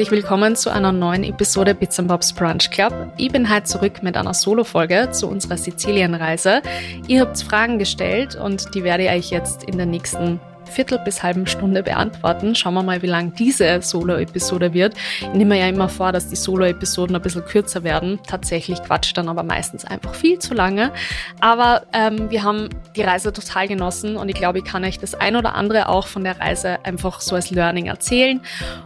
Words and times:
herzlich 0.00 0.22
willkommen 0.22 0.56
zu 0.56 0.72
einer 0.72 0.92
neuen 0.92 1.24
Episode 1.24 1.74
Bits 1.74 2.00
Bobs 2.02 2.32
Brunch 2.32 2.70
Club. 2.70 3.12
Ich 3.18 3.30
bin 3.30 3.54
heute 3.54 3.64
zurück 3.64 4.02
mit 4.02 4.16
einer 4.16 4.32
Solo-Folge 4.32 5.10
zu 5.12 5.28
unserer 5.28 5.58
Sizilienreise. 5.58 6.62
Ihr 7.06 7.20
habt 7.20 7.42
Fragen 7.42 7.78
gestellt 7.78 8.34
und 8.34 8.74
die 8.74 8.82
werde 8.82 9.04
ich 9.04 9.10
euch 9.10 9.30
jetzt 9.30 9.64
in 9.64 9.76
der 9.76 9.84
nächsten 9.84 10.40
Viertel 10.70 10.98
bis 11.04 11.22
halben 11.22 11.46
Stunde 11.46 11.82
beantworten. 11.82 12.54
Schauen 12.54 12.74
wir 12.74 12.82
mal, 12.82 13.02
wie 13.02 13.06
lang 13.06 13.34
diese 13.34 13.82
Solo-Episode 13.82 14.72
wird. 14.72 14.94
Ich 15.20 15.32
nehme 15.32 15.58
ja 15.58 15.68
immer 15.68 15.88
vor, 15.88 16.12
dass 16.12 16.28
die 16.28 16.36
Solo-Episoden 16.36 17.14
ein 17.16 17.22
bisschen 17.22 17.44
kürzer 17.44 17.84
werden. 17.84 18.18
Tatsächlich 18.26 18.82
quatscht 18.82 19.16
dann 19.18 19.28
aber 19.28 19.42
meistens 19.42 19.84
einfach 19.84 20.14
viel 20.14 20.38
zu 20.38 20.54
lange. 20.54 20.92
Aber 21.40 21.82
ähm, 21.92 22.30
wir 22.30 22.42
haben 22.42 22.68
die 22.96 23.02
Reise 23.02 23.32
total 23.32 23.68
genossen 23.68 24.16
und 24.16 24.28
ich 24.28 24.34
glaube, 24.36 24.58
ich 24.58 24.64
kann 24.64 24.84
euch 24.84 24.98
das 24.98 25.14
ein 25.14 25.36
oder 25.36 25.54
andere 25.54 25.88
auch 25.88 26.06
von 26.06 26.24
der 26.24 26.40
Reise 26.40 26.78
einfach 26.84 27.20
so 27.20 27.34
als 27.34 27.50
Learning 27.50 27.86
erzählen 27.86 28.40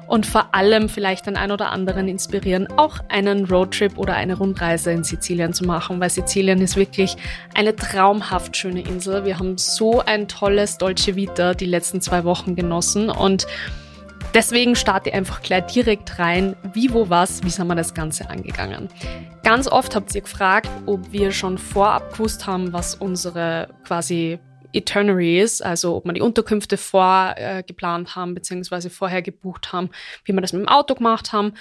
und 0.07 0.27
vor 0.27 0.55
allem 0.55 0.89
vielleicht 0.89 1.27
den 1.27 1.37
ein 1.37 1.51
oder 1.51 1.71
anderen 1.71 2.09
inspirieren, 2.09 2.69
auch 2.77 2.99
einen 3.09 3.47
Roadtrip 3.47 3.99
oder 3.99 4.15
eine 4.15 4.37
Rundreise 4.37 4.93
in 4.93 5.05
Sizilien 5.05 5.53
zu 5.53 5.65
machen, 5.65 6.01
weil 6.01 6.11
Sizilien 6.11 6.61
ist 6.61 6.77
wirklich 6.77 7.17
eine 7.55 7.75
traumhaft 7.75 8.57
schöne 8.57 8.83
Insel. 8.83 9.25
Wir 9.25 9.39
haben 9.39 9.59
so 9.59 10.01
ein 10.01 10.29
tolles 10.29 10.79
Dolce 10.79 11.17
Vita, 11.17 11.55
die 11.55 11.67
letzten 11.75 12.01
zwei 12.01 12.25
Wochen 12.25 12.57
genossen 12.57 13.11
und 13.11 13.47
Deswegen 14.33 14.75
starte 14.75 15.13
einfach 15.15 15.43
gleich 15.43 15.67
direkt 15.67 16.19
rein, 16.19 16.57
wie, 16.73 16.93
wo, 16.93 17.09
was, 17.09 17.45
wie 17.45 17.51
sind 17.51 17.69
wir 17.69 17.77
das 17.77 17.95
Ganze 17.95 18.29
angegangen. 18.31 18.89
Ganz 19.45 19.69
oft 19.69 19.95
habt 19.95 20.13
ihr 20.13 20.23
gefragt, 20.23 20.69
ob 20.87 21.13
wir 21.13 21.31
schon 21.31 21.57
vorab 21.57 22.13
gewusst 22.13 22.45
haben, 22.45 22.73
was 22.73 22.97
unsere 22.97 23.69
quasi 23.85 24.41
Eternary 24.73 25.41
ist, 25.41 25.65
also 25.65 25.95
ob 25.95 26.05
wir 26.05 26.15
die 26.15 26.21
Unterkünfte 26.21 26.77
vorgeplant 26.77 28.09
äh, 28.09 28.13
haben, 28.13 28.35
beziehungsweise 28.35 28.91
vorher 28.91 29.23
gebucht 29.23 29.73
haben, 29.73 29.91
wie 30.25 30.33
wir 30.33 30.41
das 30.41 30.53
mit 30.53 30.63
dem 30.63 30.69
Auto 30.69 30.97
gemacht 30.97 31.33
haben. 31.33 31.55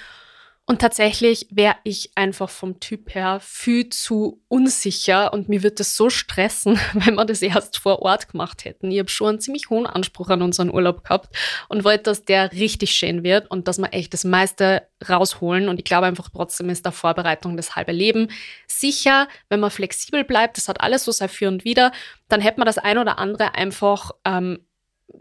Und 0.66 0.80
tatsächlich 0.80 1.46
wäre 1.50 1.76
ich 1.84 2.12
einfach 2.14 2.48
vom 2.48 2.80
Typ 2.80 3.14
her 3.14 3.38
viel 3.42 3.90
zu 3.90 4.42
unsicher 4.48 5.34
und 5.34 5.46
mir 5.46 5.62
würde 5.62 5.76
das 5.76 5.94
so 5.94 6.08
stressen, 6.08 6.80
wenn 6.94 7.16
wir 7.16 7.26
das 7.26 7.42
erst 7.42 7.76
vor 7.76 8.00
Ort 8.00 8.30
gemacht 8.30 8.64
hätten. 8.64 8.90
Ich 8.90 8.98
habe 8.98 9.10
schon 9.10 9.28
einen 9.28 9.40
ziemlich 9.40 9.68
hohen 9.68 9.86
Anspruch 9.86 10.30
an 10.30 10.40
unseren 10.40 10.72
Urlaub 10.72 11.04
gehabt 11.04 11.36
und 11.68 11.84
wollte, 11.84 12.04
dass 12.04 12.24
der 12.24 12.50
richtig 12.52 12.92
schön 12.92 13.22
wird 13.22 13.50
und 13.50 13.68
dass 13.68 13.76
wir 13.76 13.92
echt 13.92 14.14
das 14.14 14.24
meiste 14.24 14.88
rausholen. 15.06 15.68
Und 15.68 15.78
ich 15.78 15.84
glaube 15.84 16.06
einfach 16.06 16.30
trotzdem 16.30 16.70
ist 16.70 16.86
der 16.86 16.92
Vorbereitung 16.92 17.58
das 17.58 17.76
halbe 17.76 17.92
Leben. 17.92 18.28
Sicher, 18.66 19.28
wenn 19.50 19.60
man 19.60 19.70
flexibel 19.70 20.24
bleibt, 20.24 20.56
das 20.56 20.68
hat 20.68 20.80
alles 20.80 21.04
so 21.04 21.12
sein 21.12 21.28
Für 21.28 21.48
und 21.48 21.66
Wider, 21.66 21.92
dann 22.28 22.40
hätte 22.40 22.58
man 22.58 22.66
das 22.66 22.78
ein 22.78 22.96
oder 22.96 23.18
andere 23.18 23.54
einfach 23.54 24.12
ähm, 24.24 24.60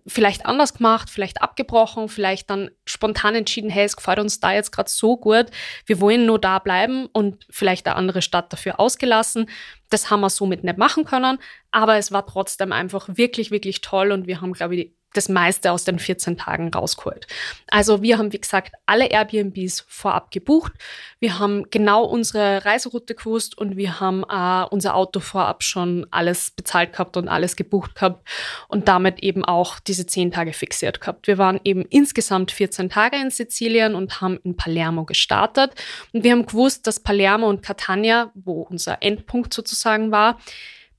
vielleicht 0.06 0.46
anders 0.46 0.74
gemacht, 0.74 1.10
vielleicht 1.10 1.42
abgebrochen, 1.42 2.10
vielleicht 2.10 2.50
dann 2.50 2.72
spontan 2.86 3.36
entschieden, 3.36 3.70
hey, 3.70 3.86
es 3.86 3.96
gefällt 3.96 4.20
uns 4.20 4.40
da 4.40 4.52
jetzt 4.54 4.72
gerade 4.72 4.90
so 4.90 5.18
gut, 5.18 5.48
wir 5.86 6.00
wollen 6.00 6.26
nur 6.26 6.40
da 6.40 6.60
bleiben 6.60 7.08
und 7.14 7.46
vielleicht 7.50 7.88
eine 7.88 7.96
andere 7.96 8.22
Stadt 8.22 8.52
dafür 8.52 8.80
ausgelassen. 8.80 9.50
Das 9.90 10.10
haben 10.10 10.22
wir 10.22 10.30
somit 10.30 10.64
nicht 10.64 10.78
machen 10.78 11.06
können, 11.06 11.38
aber 11.72 11.98
es 11.98 12.12
war 12.12 12.26
trotzdem 12.26 12.72
einfach 12.72 13.08
wirklich, 13.14 13.52
wirklich 13.52 13.82
toll 13.82 14.12
und 14.12 14.28
wir 14.28 14.42
haben, 14.42 14.54
glaube 14.54 14.76
ich, 14.76 14.94
das 15.14 15.30
meiste 15.30 15.72
aus 15.72 15.84
den 15.84 16.00
14 16.00 16.38
Tagen 16.38 16.74
rausgeholt. 16.74 17.28
Also 17.70 18.02
wir 18.02 18.18
haben, 18.18 18.34
wie 18.34 18.40
gesagt, 18.40 18.74
alle 18.86 19.08
Airbnbs 19.08 19.86
vorab 19.88 20.32
gebucht. 20.32 20.74
Wir 21.20 21.40
haben 21.40 21.70
genau 21.70 22.04
unsere 22.04 22.66
Reiseroute 22.66 23.16
gewusst 23.16 23.58
und 23.58 23.78
wir 23.78 24.00
haben 24.00 24.24
äh, 24.30 24.66
unser 24.70 24.96
Auto 24.96 25.20
vorab 25.20 25.64
schon 25.64 26.06
alles 26.12 26.52
bezahlt 26.52 26.94
gehabt 26.94 27.18
und 27.18 27.28
alles 27.28 27.56
gebucht 27.56 27.96
gehabt 27.96 28.28
und 28.68 28.88
damit 28.88 29.22
eben 29.22 29.46
auch 29.46 29.80
diese 29.80 30.06
10 30.06 30.32
Tage 30.32 30.54
fixiert 30.54 31.00
gehabt. 31.00 31.28
Wir 31.28 31.38
waren 31.38 31.60
eben 31.64 31.84
insgesamt 31.84 32.52
14 32.52 32.90
Tage 32.90 33.18
in 33.18 33.30
Sizilien 33.30 33.96
und 33.96 34.22
haben 34.22 34.40
in 34.44 34.56
Palermo 34.56 35.06
gestartet. 35.06 35.74
Und 36.12 36.24
wir 36.24 36.32
haben 36.32 36.46
gewusst, 36.46 36.88
dass 36.88 37.00
Palermo 37.00 37.50
und 37.50 37.62
Catania, 37.62 38.32
wo 38.34 38.62
unser 38.62 39.02
Endpunkt 39.02 39.54
sozusagen 39.54 40.12
war, 40.12 40.38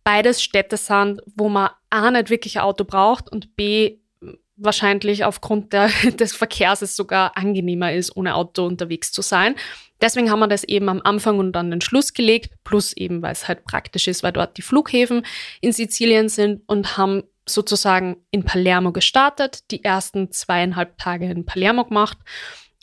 beides 0.05 0.43
Städte 0.43 0.77
sind, 0.77 1.23
wo 1.35 1.49
man 1.49 1.71
A 1.91 2.11
nicht 2.11 2.31
wirklich 2.31 2.59
ein 2.59 2.65
Auto 2.65 2.85
braucht 2.85 3.31
und 3.31 3.57
B 3.57 3.99
wahrscheinlich 4.57 5.25
aufgrund 5.25 5.73
der, 5.73 5.89
des 6.19 6.35
Verkehrs 6.35 6.83
es 6.83 6.97
sogar 6.97 7.37
angenehmer 7.37 7.93
ist, 7.93 8.17
ohne 8.17 8.35
Auto 8.35 8.65
unterwegs 8.67 9.13
zu 9.13 9.23
sein. 9.23 9.57
Deswegen 10.01 10.31
haben 10.31 10.41
wir 10.41 10.49
das 10.49 10.65
eben 10.65 10.89
am 10.89 11.01
Anfang 11.03 11.39
und 11.39 11.57
an 11.57 11.71
den 11.71 11.81
Schluss 11.81 12.13
gelegt, 12.13 12.53
plus 12.65 12.93
eben, 12.93 13.23
weil 13.23 13.33
es 13.33 13.49
halt 13.49 13.65
praktisch 13.65 14.09
ist, 14.09 14.23
weil 14.23 14.33
dort 14.33 14.57
die 14.57 14.63
Flughäfen 14.63 15.25
in 15.61 15.73
Sizilien 15.73 16.29
sind 16.29 16.63
und 16.67 16.97
haben 16.97 17.23
sozusagen 17.47 18.17
in 18.31 18.45
Palermo 18.45 18.93
gestartet, 18.93 19.71
die 19.71 19.85
ersten 19.85 20.31
zweieinhalb 20.33 20.99
Tage 20.99 21.31
in 21.31 21.45
Palermo 21.45 21.85
gemacht, 21.85 22.19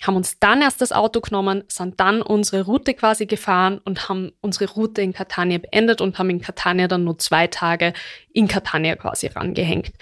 haben 0.01 0.15
uns 0.15 0.39
dann 0.39 0.61
erst 0.61 0.81
das 0.81 0.91
Auto 0.91 1.21
genommen, 1.21 1.63
sind 1.67 1.99
dann 1.99 2.21
unsere 2.21 2.63
Route 2.63 2.93
quasi 2.93 3.27
gefahren 3.27 3.79
und 3.83 4.09
haben 4.09 4.31
unsere 4.41 4.71
Route 4.71 5.01
in 5.01 5.13
Catania 5.13 5.59
beendet 5.59 6.01
und 6.01 6.17
haben 6.17 6.29
in 6.29 6.41
Catania 6.41 6.87
dann 6.87 7.03
nur 7.03 7.19
zwei 7.19 7.47
Tage 7.47 7.93
in 8.33 8.47
Catania 8.47 8.95
quasi 8.95 9.27
rangehängt. 9.27 9.93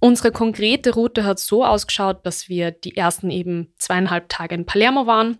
Unsere 0.00 0.30
konkrete 0.32 0.94
Route 0.94 1.24
hat 1.24 1.38
so 1.38 1.64
ausgeschaut, 1.64 2.24
dass 2.24 2.48
wir 2.48 2.70
die 2.70 2.96
ersten 2.96 3.30
eben 3.30 3.72
zweieinhalb 3.78 4.28
Tage 4.28 4.54
in 4.54 4.66
Palermo 4.66 5.06
waren. 5.06 5.38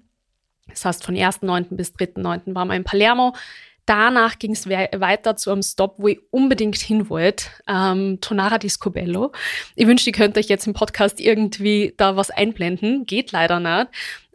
Das 0.69 0.85
heißt, 0.85 1.05
von 1.05 1.15
1.9. 1.15 1.77
bis 1.77 1.95
3.9. 1.95 2.55
waren 2.55 2.69
wir 2.69 2.75
in 2.75 2.85
Palermo. 2.85 3.35
Danach 3.87 4.39
ging 4.39 4.53
es 4.53 4.69
we 4.69 4.87
weiter 4.97 5.37
zu 5.37 5.51
einem 5.51 5.63
Stop, 5.63 5.95
wo 5.97 6.09
ich 6.09 6.21
unbedingt 6.31 6.77
hin 6.77 7.09
wollte, 7.09 7.47
ähm, 7.67 8.19
Tonara 8.21 8.59
di 8.59 8.69
Scobello. 8.69 9.33
Ich 9.77 9.87
wünschte, 9.87 10.11
ihr 10.11 10.15
könnt 10.15 10.37
euch 10.37 10.49
jetzt 10.49 10.67
im 10.67 10.75
Podcast 10.75 11.19
irgendwie 11.21 11.95
da 11.97 12.15
was 12.15 12.31
einblenden. 12.31 13.07
Geht 13.07 13.33
leider 13.33 13.61
nicht. 13.61 13.89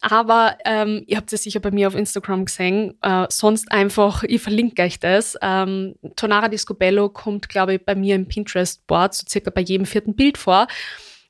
Aber 0.05 0.57
ähm, 0.65 1.05
ihr 1.07 1.15
habt 1.15 1.31
es 1.31 1.43
sicher 1.43 1.61
bei 1.61 1.71
mir 1.71 1.87
auf 1.87 1.95
Instagram 1.95 2.43
gesehen. 2.43 2.97
Äh, 3.01 3.25
sonst 3.29 3.71
einfach, 3.71 4.23
ich 4.23 4.41
verlinke 4.41 4.81
euch 4.81 4.99
das. 4.99 5.37
Ähm, 5.41 5.95
Tonara 6.17 6.49
di 6.49 6.57
Scobello 6.57 7.07
kommt, 7.07 7.47
glaube 7.47 7.75
ich, 7.75 7.85
bei 7.85 7.95
mir 7.95 8.15
im 8.15 8.27
Pinterest-Board 8.27 9.13
so 9.13 9.25
circa 9.29 9.49
bei 9.49 9.61
jedem 9.61 9.85
vierten 9.85 10.13
Bild 10.13 10.37
vor. 10.37 10.67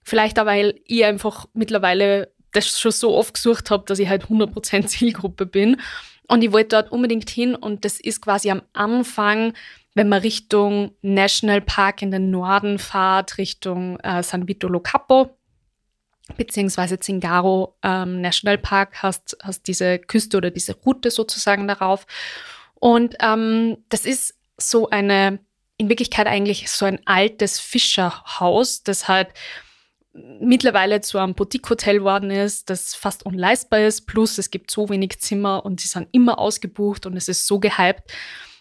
Vielleicht 0.02 0.40
auch, 0.40 0.48
weil 0.48 0.80
ich 0.86 1.06
einfach 1.06 1.46
mittlerweile 1.54 2.34
das 2.52 2.80
schon 2.80 2.92
so 2.92 3.16
oft 3.16 3.36
gesucht 3.36 3.70
habe, 3.70 3.84
dass 3.86 4.00
ich 4.00 4.10
halt 4.10 4.26
100% 4.26 4.88
Zielgruppe 4.88 5.46
bin. 5.46 5.80
Und 6.28 6.44
ich 6.44 6.52
wollte 6.52 6.70
dort 6.70 6.92
unbedingt 6.92 7.30
hin 7.30 7.54
und 7.54 7.86
das 7.86 8.00
ist 8.00 8.24
quasi 8.24 8.50
am 8.50 8.64
Anfang, 8.74 9.54
wenn 9.94 10.10
man 10.10 10.22
Richtung 10.22 10.96
National 11.04 11.62
Park 11.62 12.02
in 12.02 12.10
den 12.10 12.32
Norden 12.32 12.80
fährt, 12.80 13.38
Richtung 13.38 14.00
äh, 14.00 14.24
San 14.24 14.48
Vito 14.48 14.68
Lo 14.68 14.80
Capo, 14.80 15.38
beziehungsweise 16.38 17.00
Zingaro 17.00 17.76
ähm, 17.84 18.22
National 18.22 18.58
Park, 18.58 19.04
hast, 19.04 19.38
hast 19.42 19.68
diese 19.68 20.00
Küste 20.00 20.38
oder 20.38 20.52
diese 20.52 20.76
Route 20.76 21.12
sozusagen 21.12 21.68
darauf. 21.68 22.06
Und 22.76 23.16
ähm, 23.22 23.78
das 23.90 24.06
ist 24.06 24.36
so 24.58 24.90
eine, 24.90 25.40
in 25.78 25.90
Wirklichkeit 25.90 26.28
eigentlich 26.28 26.70
so 26.70 26.86
ein 26.86 27.00
altes 27.06 27.60
Fischerhaus, 27.60 28.84
das 28.84 29.08
halt 29.08 29.30
mittlerweile 30.14 31.02
zu 31.02 31.18
einem 31.18 31.34
Boutique-Hotel 31.34 32.00
geworden 32.00 32.30
ist, 32.30 32.70
das 32.70 32.94
fast 32.94 33.26
unleistbar 33.26 33.80
ist. 33.80 34.06
Plus 34.06 34.38
es 34.38 34.52
gibt 34.52 34.70
so 34.70 34.90
wenig 34.90 35.20
Zimmer 35.20 35.66
und 35.66 35.82
sie 35.82 35.88
sind 35.88 36.08
immer 36.12 36.38
ausgebucht 36.38 37.06
und 37.06 37.18
es 37.18 37.28
ist 37.28 37.48
so 37.48 37.60
gehypt, 37.60 38.14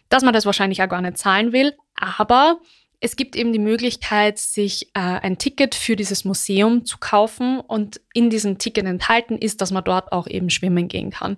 dass 0.09 0.23
man 0.23 0.33
das 0.33 0.47
wahrscheinlich 0.47 0.83
auch 0.83 0.89
gar 0.89 1.03
nicht 1.03 1.19
zahlen 1.19 1.53
will. 1.53 1.77
Aber 1.94 2.61
es 3.04 3.16
gibt 3.16 3.34
eben 3.34 3.52
die 3.52 3.58
Möglichkeit, 3.58 4.38
sich 4.38 4.86
äh, 4.94 5.00
ein 5.00 5.36
Ticket 5.36 5.74
für 5.74 5.96
dieses 5.96 6.24
Museum 6.24 6.84
zu 6.84 6.98
kaufen 6.98 7.58
und 7.58 8.00
in 8.14 8.30
diesem 8.30 8.58
Ticket 8.58 8.86
enthalten 8.86 9.36
ist, 9.36 9.60
dass 9.60 9.72
man 9.72 9.82
dort 9.82 10.12
auch 10.12 10.28
eben 10.28 10.50
schwimmen 10.50 10.86
gehen 10.86 11.10
kann. 11.10 11.36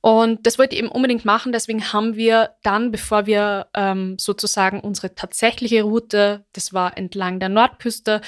Und 0.00 0.46
das 0.46 0.58
wollte 0.58 0.74
ich 0.74 0.82
eben 0.82 0.90
unbedingt 0.90 1.26
machen. 1.26 1.52
Deswegen 1.52 1.92
haben 1.92 2.16
wir 2.16 2.54
dann, 2.62 2.90
bevor 2.90 3.26
wir 3.26 3.66
ähm, 3.74 4.16
sozusagen 4.18 4.80
unsere 4.80 5.14
tatsächliche 5.14 5.82
Route, 5.82 6.46
das 6.54 6.72
war 6.72 6.96
entlang 6.96 7.38
der 7.38 7.50
Nordküste, 7.50 8.22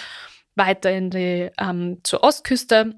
weiter 0.55 0.93
in 0.93 1.09
die, 1.09 1.51
ähm, 1.59 2.01
zur 2.03 2.23
Ostküste 2.23 2.95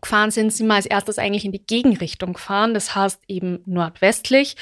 gefahren 0.00 0.30
sind, 0.30 0.54
sind 0.54 0.68
wir 0.68 0.74
als 0.74 0.86
erstes 0.86 1.18
eigentlich 1.18 1.44
in 1.44 1.52
die 1.52 1.66
Gegenrichtung 1.66 2.32
gefahren. 2.32 2.72
Das 2.72 2.94
heißt 2.94 3.20
eben 3.28 3.62
nordwestlich 3.66 4.56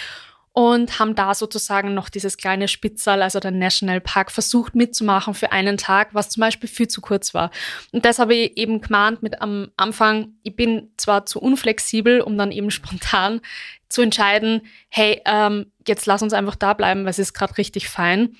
und 0.55 1.01
haben 1.01 1.17
da 1.17 1.35
sozusagen 1.35 1.95
noch 1.95 2.09
dieses 2.09 2.37
kleine 2.37 2.69
Spitzal, 2.69 3.23
also 3.23 3.41
der 3.41 3.51
National 3.51 4.01
Park, 4.01 4.31
versucht 4.31 4.77
mitzumachen 4.77 5.35
für 5.35 5.51
einen 5.51 5.77
Tag, 5.77 6.11
was 6.13 6.31
zum 6.31 6.43
Beispiel 6.43 6.69
viel 6.69 6.87
zu 6.87 7.01
kurz 7.01 7.35
war. 7.35 7.51
Und 7.91 8.05
das 8.05 8.21
habe 8.21 8.37
ich 8.37 8.57
eben 8.57 8.81
gemahnt 8.81 9.21
mit 9.21 9.43
am 9.43 9.73
Anfang, 9.77 10.35
ich 10.45 10.55
bin 10.55 10.93
zwar 10.97 11.27
zu 11.27 11.41
unflexibel, 11.41 12.21
um 12.21 12.39
dann 12.39 12.53
eben 12.53 12.71
spontan 12.71 13.41
zu 13.89 14.01
entscheiden, 14.01 14.63
hey, 14.89 15.21
ähm, 15.27 15.73
jetzt 15.89 16.07
lass 16.07 16.23
uns 16.23 16.33
einfach 16.33 16.55
da 16.55 16.73
bleiben, 16.73 17.03
weil 17.03 17.11
es 17.11 17.19
ist 17.19 17.35
gerade 17.35 17.59
richtig 17.59 17.89
fein. 17.89 18.37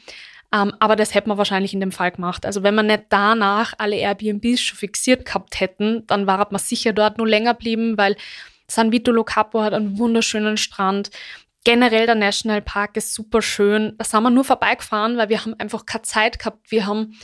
Um, 0.55 0.69
ähm, 0.69 0.73
aber 0.79 0.95
das 0.95 1.15
hätte 1.15 1.29
man 1.29 1.39
wahrscheinlich 1.39 1.75
in 1.75 1.81
dem 1.81 1.91
Fall 1.91 2.13
gemacht. 2.13 2.47
Also 2.47 2.63
wenn 2.63 2.77
man 2.77 2.87
nicht 2.87 3.07
danach 3.09 3.75
alle 3.79 3.97
Airbnbs 3.97 4.61
schon 4.61 4.79
fixiert 4.79 5.25
gehabt 5.25 5.59
hätten, 5.59 6.07
dann 6.07 6.29
war 6.29 6.47
man 6.49 6.61
sicher 6.61 6.93
dort 6.93 7.19
nur 7.19 7.27
länger 7.27 7.55
blieben, 7.55 7.99
weil 7.99 8.15
San 8.69 8.93
Vito 8.93 9.13
Lo 9.13 9.25
Capo 9.25 9.63
hat 9.63 9.75
einen 9.75 9.99
wunderschönen 9.99 10.57
Strand. 10.57 11.11
Generell 11.65 12.07
der 12.07 12.15
Nationalpark 12.15 12.97
ist 12.97 13.15
super 13.15 13.43
schön. 13.43 13.95
Da 13.99 14.05
sind 14.05 14.23
wir 14.23 14.31
nur 14.31 14.45
vorbeigefahren, 14.45 15.17
weil 15.17 15.31
wir 15.31 15.41
haben 15.41 15.59
einfach 15.59 15.87
keine 15.87 16.03
Zeit 16.03 16.39
gehabt. 16.39 16.71
Wir 16.71 16.87
haben 16.87 17.15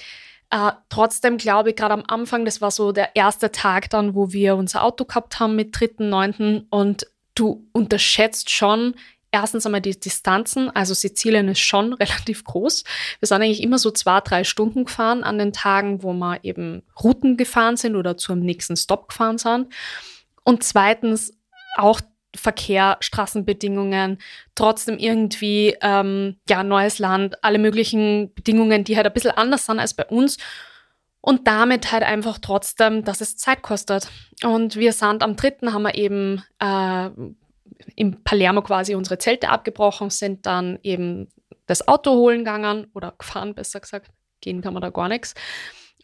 Äh, 0.52 0.72
trotzdem 0.88 1.38
glaube 1.38 1.70
ich, 1.70 1.76
gerade 1.76 1.94
am 1.94 2.02
Anfang, 2.08 2.44
das 2.44 2.60
war 2.60 2.72
so 2.72 2.90
der 2.90 3.14
erste 3.14 3.52
Tag 3.52 3.88
dann, 3.90 4.16
wo 4.16 4.32
wir 4.32 4.56
unser 4.56 4.82
Auto 4.82 5.04
gehabt 5.04 5.38
haben 5.38 5.54
mit 5.54 5.76
3.9. 5.76 6.64
und 6.70 7.06
du 7.37 7.69
unterschätzt 7.72 8.50
schon, 8.50 8.94
erstens 9.31 9.64
einmal 9.64 9.81
die 9.81 9.98
Distanzen. 9.98 10.69
Also 10.70 10.92
Sizilien 10.92 11.48
ist 11.48 11.60
schon 11.60 11.92
relativ 12.02 12.42
groß. 12.42 12.82
Wir 13.20 13.26
sind 13.28 13.42
eigentlich 13.42 13.62
immer 13.62 13.78
so 13.78 13.92
zwei, 13.92 14.20
drei 14.20 14.42
Stunden 14.42 14.87
gefahren 14.87 15.22
an 15.22 15.38
den 15.38 15.52
Tagen, 15.52 16.02
wo 16.02 16.12
wir 16.12 16.42
eben 16.42 16.82
Routen 17.00 17.37
gefahren 17.37 17.76
sind 17.76 17.94
oder 17.94 18.16
zum 18.16 18.40
nächsten 18.40 18.76
Stop 18.76 19.08
gefahren 19.08 19.38
sind. 19.38 19.72
Und 20.42 20.64
zweitens 20.64 21.32
auch 21.76 22.00
Verkehr, 22.35 22.97
Straßenbedingungen, 23.00 24.19
trotzdem 24.55 24.99
irgendwie 24.99 25.77
ähm, 25.81 26.37
ja 26.49 26.62
neues 26.62 26.99
Land, 26.99 27.43
alle 27.43 27.59
möglichen 27.59 28.32
Bedingungen, 28.35 28.85
die 28.85 28.97
halt 28.97 29.06
ein 29.06 29.12
bisschen 29.12 29.32
anders 29.32 29.67
sind 29.67 29.81
als 29.81 29.94
bei 29.94 30.06
uns. 30.06 30.37
Und 31.23 31.47
damit 31.47 31.93
halt 31.93 32.03
einfach 32.03 32.38
trotzdem, 32.38 33.05
dass 33.05 33.21
es 33.21 33.37
Zeit 33.37 33.61
kostet. 33.61 34.09
Und 34.43 34.77
wir 34.77 34.93
sind 34.94 35.23
am 35.23 35.37
dritten, 35.37 35.75
haben 35.75 35.82
wir 35.82 35.94
eben 35.94 36.43
äh, 36.61 37.11
im 37.97 38.23
Palermo 38.25 38.62
quasi 38.62 38.94
unsere 38.94 39.19
Zelte 39.19 39.50
abgebrochen, 39.50 40.09
sind 40.09 40.47
dann 40.47 40.79
eben 40.83 41.29
das 41.67 41.87
Auto 41.87 42.12
holen 42.12 42.38
gegangen 42.38 42.87
oder 42.94 43.12
gefahren, 43.17 43.55
besser 43.55 43.81
gesagt. 43.81 44.11
Gehen 44.41 44.62
kann 44.62 44.73
man 44.73 44.81
da 44.81 44.91
gar 44.91 45.09
nichts. 45.09 45.35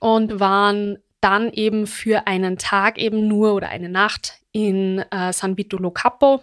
Und 0.01 0.39
waren 0.39 0.99
dann 1.21 1.51
eben 1.51 1.87
für 1.87 2.27
einen 2.27 2.59
Tag 2.59 2.99
eben 2.99 3.27
nur 3.27 3.55
oder 3.55 3.69
eine 3.69 3.89
Nacht 3.89 4.41
in 4.57 5.01
äh, 5.11 5.35
San 5.35 5.59
Vito 5.59 5.77
Lo 5.77 5.91
Capo 5.91 6.43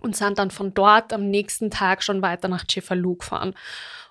und 0.00 0.16
sind 0.16 0.38
dann 0.38 0.50
von 0.50 0.72
dort 0.72 1.12
am 1.12 1.28
nächsten 1.28 1.70
Tag 1.70 2.02
schon 2.02 2.22
weiter 2.22 2.48
nach 2.48 2.64
Cefalù 2.66 3.16
gefahren. 3.16 3.52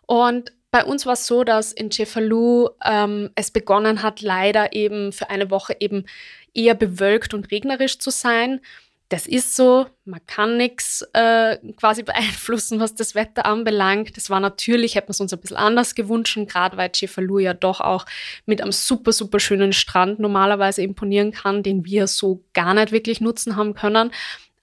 Und 0.06 0.54
bei 0.70 0.86
uns 0.86 1.08
war 1.08 1.14
es 1.14 1.26
so, 1.26 1.44
dass 1.44 1.74
in 1.74 1.90
Cefalù 1.90 2.70
ähm, 2.86 3.32
es 3.34 3.50
begonnen 3.50 4.04
hat, 4.04 4.22
leider 4.22 4.74
eben 4.74 5.12
für 5.12 5.32
eine 5.32 5.50
Woche 5.50 5.76
eben 5.80 6.06
eher 6.54 6.76
bewölkt 6.76 7.34
und 7.34 7.50
regnerisch 7.50 7.98
zu 7.98 8.12
sein 8.12 8.62
das 9.10 9.26
ist 9.26 9.56
so, 9.56 9.88
man 10.06 10.20
kann 10.28 10.58
nichts 10.58 11.02
äh, 11.14 11.58
quasi 11.76 12.04
beeinflussen, 12.04 12.80
was 12.80 12.94
das 12.94 13.16
Wetter 13.16 13.46
anbelangt. 13.48 14.16
Das 14.16 14.30
war 14.30 14.40
natürlich, 14.40 14.96
hätten 14.96 15.08
wir 15.08 15.12
es 15.12 15.20
uns 15.20 15.34
ein 15.34 15.40
bisschen 15.40 15.58
anders 15.58 15.96
gewünscht, 15.96 16.38
gerade 16.48 16.78
weil 16.78 16.92
Cefalù 16.94 17.40
ja 17.40 17.56
doch 17.56 17.82
auch 17.82 18.06
mit 18.46 18.62
einem 18.62 18.72
super, 18.72 19.12
super 19.12 19.40
schönen 19.40 19.74
Strand 19.74 20.20
normalerweise 20.20 20.84
imponieren 20.84 21.32
kann, 21.32 21.64
den 21.64 21.86
wir 21.86 22.06
so 22.06 22.44
gar 22.54 22.76
nicht 22.76 22.92
wirklich 22.92 23.20
nutzen 23.20 23.56
haben 23.56 23.74
können. 23.74 24.12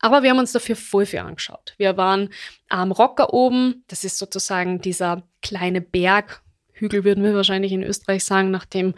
Aber 0.01 0.23
wir 0.23 0.31
haben 0.31 0.39
uns 0.39 0.53
dafür 0.53 0.77
voll 0.77 1.07
viel 1.07 1.21
angeschaut. 1.21 1.75
Wir 1.79 1.97
waren 1.97 2.29
am 2.69 2.93
Rocker 2.93 3.35
oben, 3.35 3.83
das 3.89 4.05
ist 4.05 4.19
sozusagen 4.19 4.81
dieser 4.81 5.25
kleine 5.43 5.81
Berg, 5.81 6.43
Hügel 6.77 7.05
würden 7.05 7.25
wir 7.25 7.35
wahrscheinlich 7.35 7.73
in 7.73 7.83
Österreich 7.83 8.25
sagen, 8.25 8.51
nachdem 8.51 8.95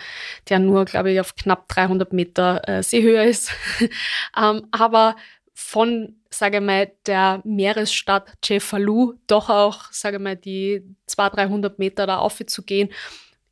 der 0.49 0.59
nur, 0.59 0.85
glaube 0.85 1.13
ich, 1.13 1.21
auf 1.21 1.37
knapp 1.37 1.69
300 1.69 2.13
Meter 2.13 2.69
äh, 2.69 2.83
Seehöhe 2.83 3.25
ist. 3.25 3.53
ähm, 4.37 4.67
aber 4.73 5.17
von, 5.61 6.15
sage 6.31 6.61
mal, 6.61 6.93
der 7.07 7.43
Meeresstadt 7.43 8.33
Cefalù 8.45 9.15
doch 9.27 9.51
auch, 9.51 9.91
sage 9.91 10.21
mal, 10.21 10.37
die 10.37 10.85
200, 11.07 11.37
300 11.37 11.79
Meter 11.81 12.07
da 12.07 12.19
aufzugehen, 12.19 12.91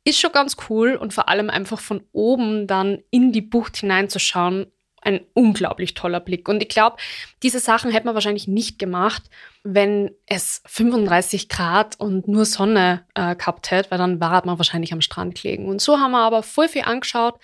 ist 0.05 0.17
schon 0.17 0.31
ganz 0.31 0.55
cool 0.69 0.95
und 0.95 1.13
vor 1.13 1.27
allem 1.27 1.49
einfach 1.49 1.81
von 1.81 2.01
oben 2.13 2.65
dann 2.65 2.99
in 3.11 3.33
die 3.33 3.41
Bucht 3.41 3.75
hineinzuschauen, 3.75 4.67
ein 5.01 5.19
unglaublich 5.33 5.95
toller 5.95 6.21
Blick. 6.21 6.47
Und 6.47 6.63
ich 6.63 6.69
glaube, 6.69 6.95
diese 7.43 7.59
Sachen 7.59 7.91
hätte 7.91 8.05
man 8.05 8.15
wahrscheinlich 8.15 8.47
nicht 8.47 8.79
gemacht, 8.79 9.23
wenn 9.63 10.11
es 10.27 10.61
35 10.65 11.49
Grad 11.49 11.99
und 11.99 12.29
nur 12.29 12.45
Sonne 12.45 13.05
äh, 13.15 13.35
gehabt 13.35 13.69
hätte, 13.69 13.91
weil 13.91 13.97
dann 13.97 14.21
war 14.21 14.45
man 14.45 14.57
wahrscheinlich 14.57 14.93
am 14.93 15.01
Strand 15.01 15.41
gelegen. 15.41 15.67
Und 15.67 15.81
so 15.81 15.99
haben 15.99 16.11
wir 16.11 16.23
aber 16.23 16.41
voll 16.41 16.69
viel 16.69 16.83
angeschaut 16.83 17.37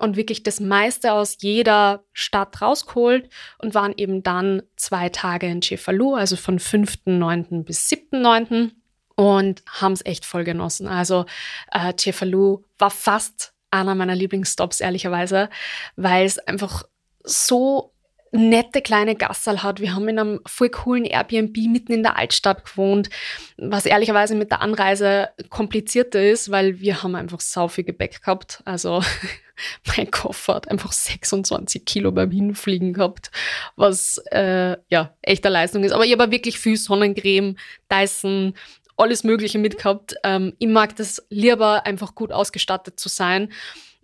und 0.00 0.16
wirklich 0.16 0.42
das 0.42 0.60
meiste 0.60 1.12
aus 1.12 1.36
jeder 1.40 2.04
Stadt 2.12 2.62
rausgeholt 2.62 3.28
und 3.58 3.74
waren 3.74 3.92
eben 3.96 4.22
dann 4.22 4.62
zwei 4.76 5.10
Tage 5.10 5.46
in 5.46 5.60
Cefalù, 5.60 6.14
also 6.14 6.36
von 6.36 6.58
5.9. 6.58 7.64
bis 7.64 7.88
7.9. 7.88 8.70
und 9.14 9.62
haben 9.66 9.92
es 9.92 10.04
echt 10.04 10.24
voll 10.24 10.44
genossen. 10.44 10.88
Also 10.88 11.26
äh, 11.70 11.92
Cefalù 11.98 12.64
war 12.78 12.90
fast 12.90 13.52
einer 13.70 13.94
meiner 13.94 14.16
Lieblingsstops, 14.16 14.80
ehrlicherweise, 14.80 15.50
weil 15.96 16.24
es 16.24 16.38
einfach 16.38 16.84
so 17.22 17.92
nette 18.32 18.80
kleine 18.80 19.16
Gassal 19.16 19.62
hat. 19.62 19.80
Wir 19.80 19.94
haben 19.94 20.08
in 20.08 20.18
einem 20.18 20.40
voll 20.46 20.70
coolen 20.70 21.04
Airbnb 21.04 21.56
mitten 21.68 21.92
in 21.92 22.02
der 22.02 22.16
Altstadt 22.16 22.64
gewohnt, 22.64 23.10
was 23.56 23.86
ehrlicherweise 23.86 24.34
mit 24.34 24.50
der 24.50 24.60
Anreise 24.60 25.30
komplizierter 25.48 26.22
ist, 26.22 26.50
weil 26.50 26.80
wir 26.80 27.02
haben 27.02 27.16
einfach 27.16 27.40
sau 27.40 27.68
viel 27.68 27.84
Gepäck 27.84 28.20
gehabt. 28.20 28.62
Also 28.64 29.02
mein 29.96 30.10
Koffer 30.10 30.54
hat 30.54 30.70
einfach 30.70 30.92
26 30.92 31.84
Kilo 31.84 32.12
beim 32.12 32.30
Hinfliegen 32.30 32.92
gehabt, 32.92 33.30
was 33.76 34.18
äh, 34.30 34.76
ja 34.88 35.14
echte 35.22 35.48
Leistung 35.48 35.84
ist. 35.84 35.92
Aber 35.92 36.04
ich 36.04 36.12
habe 36.12 36.30
wirklich 36.30 36.58
viel 36.58 36.76
Sonnencreme, 36.76 37.56
Dyson, 37.90 38.54
alles 38.96 39.24
Mögliche 39.24 39.58
mitgehabt. 39.58 40.14
Ähm, 40.24 40.54
ich 40.58 40.68
mag 40.68 40.96
das 40.96 41.24
lieber, 41.30 41.86
einfach 41.86 42.14
gut 42.14 42.32
ausgestattet 42.32 43.00
zu 43.00 43.08
sein 43.08 43.50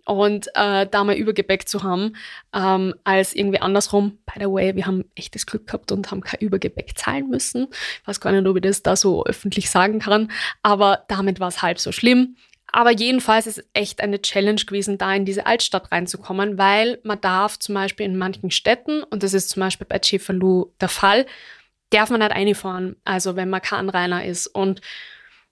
und 0.07 0.47
äh, 0.55 0.87
da 0.87 1.03
mal 1.03 1.15
Übergepäck 1.15 1.67
zu 1.67 1.83
haben, 1.83 2.15
ähm, 2.53 2.95
als 3.03 3.33
irgendwie 3.33 3.59
andersrum. 3.59 4.17
By 4.25 4.39
the 4.39 4.51
way, 4.51 4.75
wir 4.75 4.87
haben 4.87 5.05
echtes 5.15 5.45
Glück 5.45 5.67
gehabt 5.67 5.91
und 5.91 6.09
haben 6.09 6.21
kein 6.21 6.39
Übergepäck 6.39 6.97
zahlen 6.97 7.29
müssen. 7.29 7.67
Ich 8.01 8.07
weiß 8.07 8.21
gar 8.21 8.31
nicht, 8.31 8.47
ob 8.47 8.55
ich 8.55 8.61
das 8.61 8.83
da 8.83 8.95
so 8.95 9.25
öffentlich 9.25 9.69
sagen 9.69 9.99
kann, 9.99 10.31
aber 10.63 11.03
damit 11.09 11.39
war 11.39 11.49
es 11.49 11.61
halb 11.61 11.79
so 11.79 11.91
schlimm. 11.91 12.37
Aber 12.71 12.91
jedenfalls 12.91 13.47
ist 13.47 13.59
es 13.59 13.65
echt 13.73 14.01
eine 14.01 14.21
Challenge 14.21 14.61
gewesen, 14.61 14.97
da 14.97 15.13
in 15.13 15.25
diese 15.25 15.45
Altstadt 15.45 15.91
reinzukommen, 15.91 16.57
weil 16.57 16.99
man 17.03 17.21
darf 17.21 17.57
zum 17.59 17.75
Beispiel 17.75 18.05
in 18.05 18.17
manchen 18.17 18.51
Städten, 18.51 19.03
und 19.03 19.23
das 19.23 19.33
ist 19.33 19.49
zum 19.49 19.61
Beispiel 19.61 19.87
bei 19.87 19.99
Cefalù 20.03 20.67
der 20.81 20.89
Fall, 20.89 21.25
darf 21.91 22.09
man 22.09 22.19
nicht 22.19 22.31
reinfahren, 22.31 22.97
also 23.05 23.35
wenn 23.35 23.49
man 23.49 23.61
kein 23.61 23.79
Anrainer 23.79 24.25
ist. 24.25 24.47
Und 24.47 24.81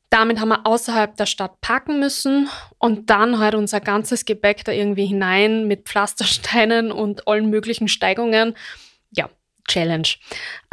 damit 0.09 0.39
haben 0.39 0.49
wir 0.49 0.65
außerhalb 0.65 1.15
der 1.15 1.25
Stadt 1.25 1.61
parken 1.61 1.99
müssen 1.99 2.49
und 2.77 3.09
dann 3.09 3.39
halt 3.39 3.55
unser 3.55 3.79
ganzes 3.79 4.25
Gepäck 4.25 4.63
da 4.65 4.71
irgendwie 4.71 5.05
hinein 5.05 5.67
mit 5.67 5.87
Pflastersteinen 5.87 6.91
und 6.91 7.27
allen 7.27 7.49
möglichen 7.49 7.87
Steigungen. 7.87 8.55
Challenge. 9.67 10.07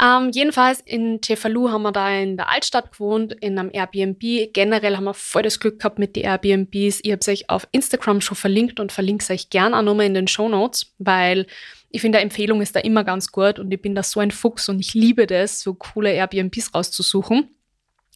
Ähm, 0.01 0.31
jedenfalls 0.33 0.79
in 0.81 1.19
Cefalù 1.23 1.69
haben 1.69 1.83
wir 1.83 1.91
da 1.91 2.09
in 2.09 2.37
der 2.37 2.49
Altstadt 2.49 2.91
gewohnt, 2.91 3.33
in 3.41 3.57
einem 3.57 3.71
Airbnb. 3.73 4.53
Generell 4.53 4.95
haben 4.95 5.05
wir 5.05 5.13
voll 5.13 5.43
das 5.43 5.59
Glück 5.59 5.79
gehabt 5.79 5.99
mit 5.99 6.15
den 6.15 6.25
Airbnbs. 6.25 6.99
Ich 7.03 7.11
habe 7.11 7.19
es 7.19 7.27
euch 7.27 7.49
auf 7.49 7.67
Instagram 7.71 8.21
schon 8.21 8.37
verlinkt 8.37 8.79
und 8.79 8.91
verlinke 8.91 9.23
es 9.23 9.29
euch 9.29 9.49
gern 9.49 9.73
auch 9.73 9.81
nochmal 9.81 10.05
in 10.05 10.13
den 10.13 10.27
Show 10.27 10.47
Notes, 10.47 10.93
weil 10.99 11.47
ich 11.89 12.01
finde, 12.01 12.19
Empfehlung 12.19 12.61
ist 12.61 12.75
da 12.75 12.79
immer 12.79 13.03
ganz 13.03 13.31
gut 13.31 13.59
und 13.59 13.71
ich 13.71 13.81
bin 13.81 13.93
da 13.93 14.01
so 14.03 14.19
ein 14.19 14.31
Fuchs 14.31 14.67
und 14.67 14.79
ich 14.79 14.93
liebe 14.93 15.27
das, 15.27 15.61
so 15.61 15.75
coole 15.75 16.11
Airbnbs 16.11 16.73
rauszusuchen. 16.73 17.49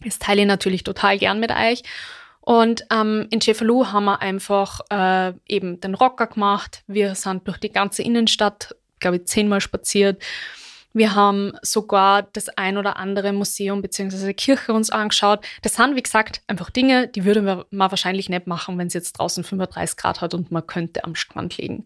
Das 0.04 0.20
teile 0.20 0.42
ich 0.42 0.48
natürlich 0.48 0.84
total 0.84 1.18
gern 1.18 1.40
mit 1.40 1.52
euch. 1.52 1.84
Und 2.42 2.86
ähm, 2.92 3.28
in 3.30 3.42
Cefalù 3.42 3.88
haben 3.88 4.06
wir 4.06 4.22
einfach 4.22 4.80
äh, 4.90 5.34
eben 5.48 5.82
den 5.82 5.96
Rocker 5.96 6.28
gemacht. 6.28 6.84
Wir 6.88 7.14
sind 7.14 7.46
durch 7.48 7.58
die 7.58 7.72
ganze 7.72 8.04
Innenstadt, 8.04 8.74
glaube 9.00 9.18
ich, 9.18 9.26
zehnmal 9.26 9.60
spaziert. 9.60 10.24
Wir 10.94 11.16
haben 11.16 11.54
sogar 11.62 12.24
das 12.24 12.50
ein 12.50 12.78
oder 12.78 12.98
andere 12.98 13.34
Museum 13.34 13.82
bzw. 13.82 14.34
Kirche 14.34 14.74
uns 14.74 14.90
angeschaut. 14.90 15.46
Das 15.62 15.76
sind, 15.76 15.96
wie 15.96 16.02
gesagt, 16.02 16.42
einfach 16.48 16.70
Dinge, 16.70 17.08
die 17.08 17.26
würde 17.26 17.42
man 17.42 17.92
wahrscheinlich 17.92 18.30
nicht 18.30 18.48
machen, 18.48 18.78
wenn 18.78 18.88
es 18.88 18.94
jetzt 18.94 19.14
draußen 19.14 19.44
35 19.44 19.98
Grad 19.98 20.22
hat 20.22 20.34
und 20.34 20.52
man 20.52 20.66
könnte 20.66 21.04
am 21.04 21.16
Strand 21.16 21.58
liegen. 21.58 21.86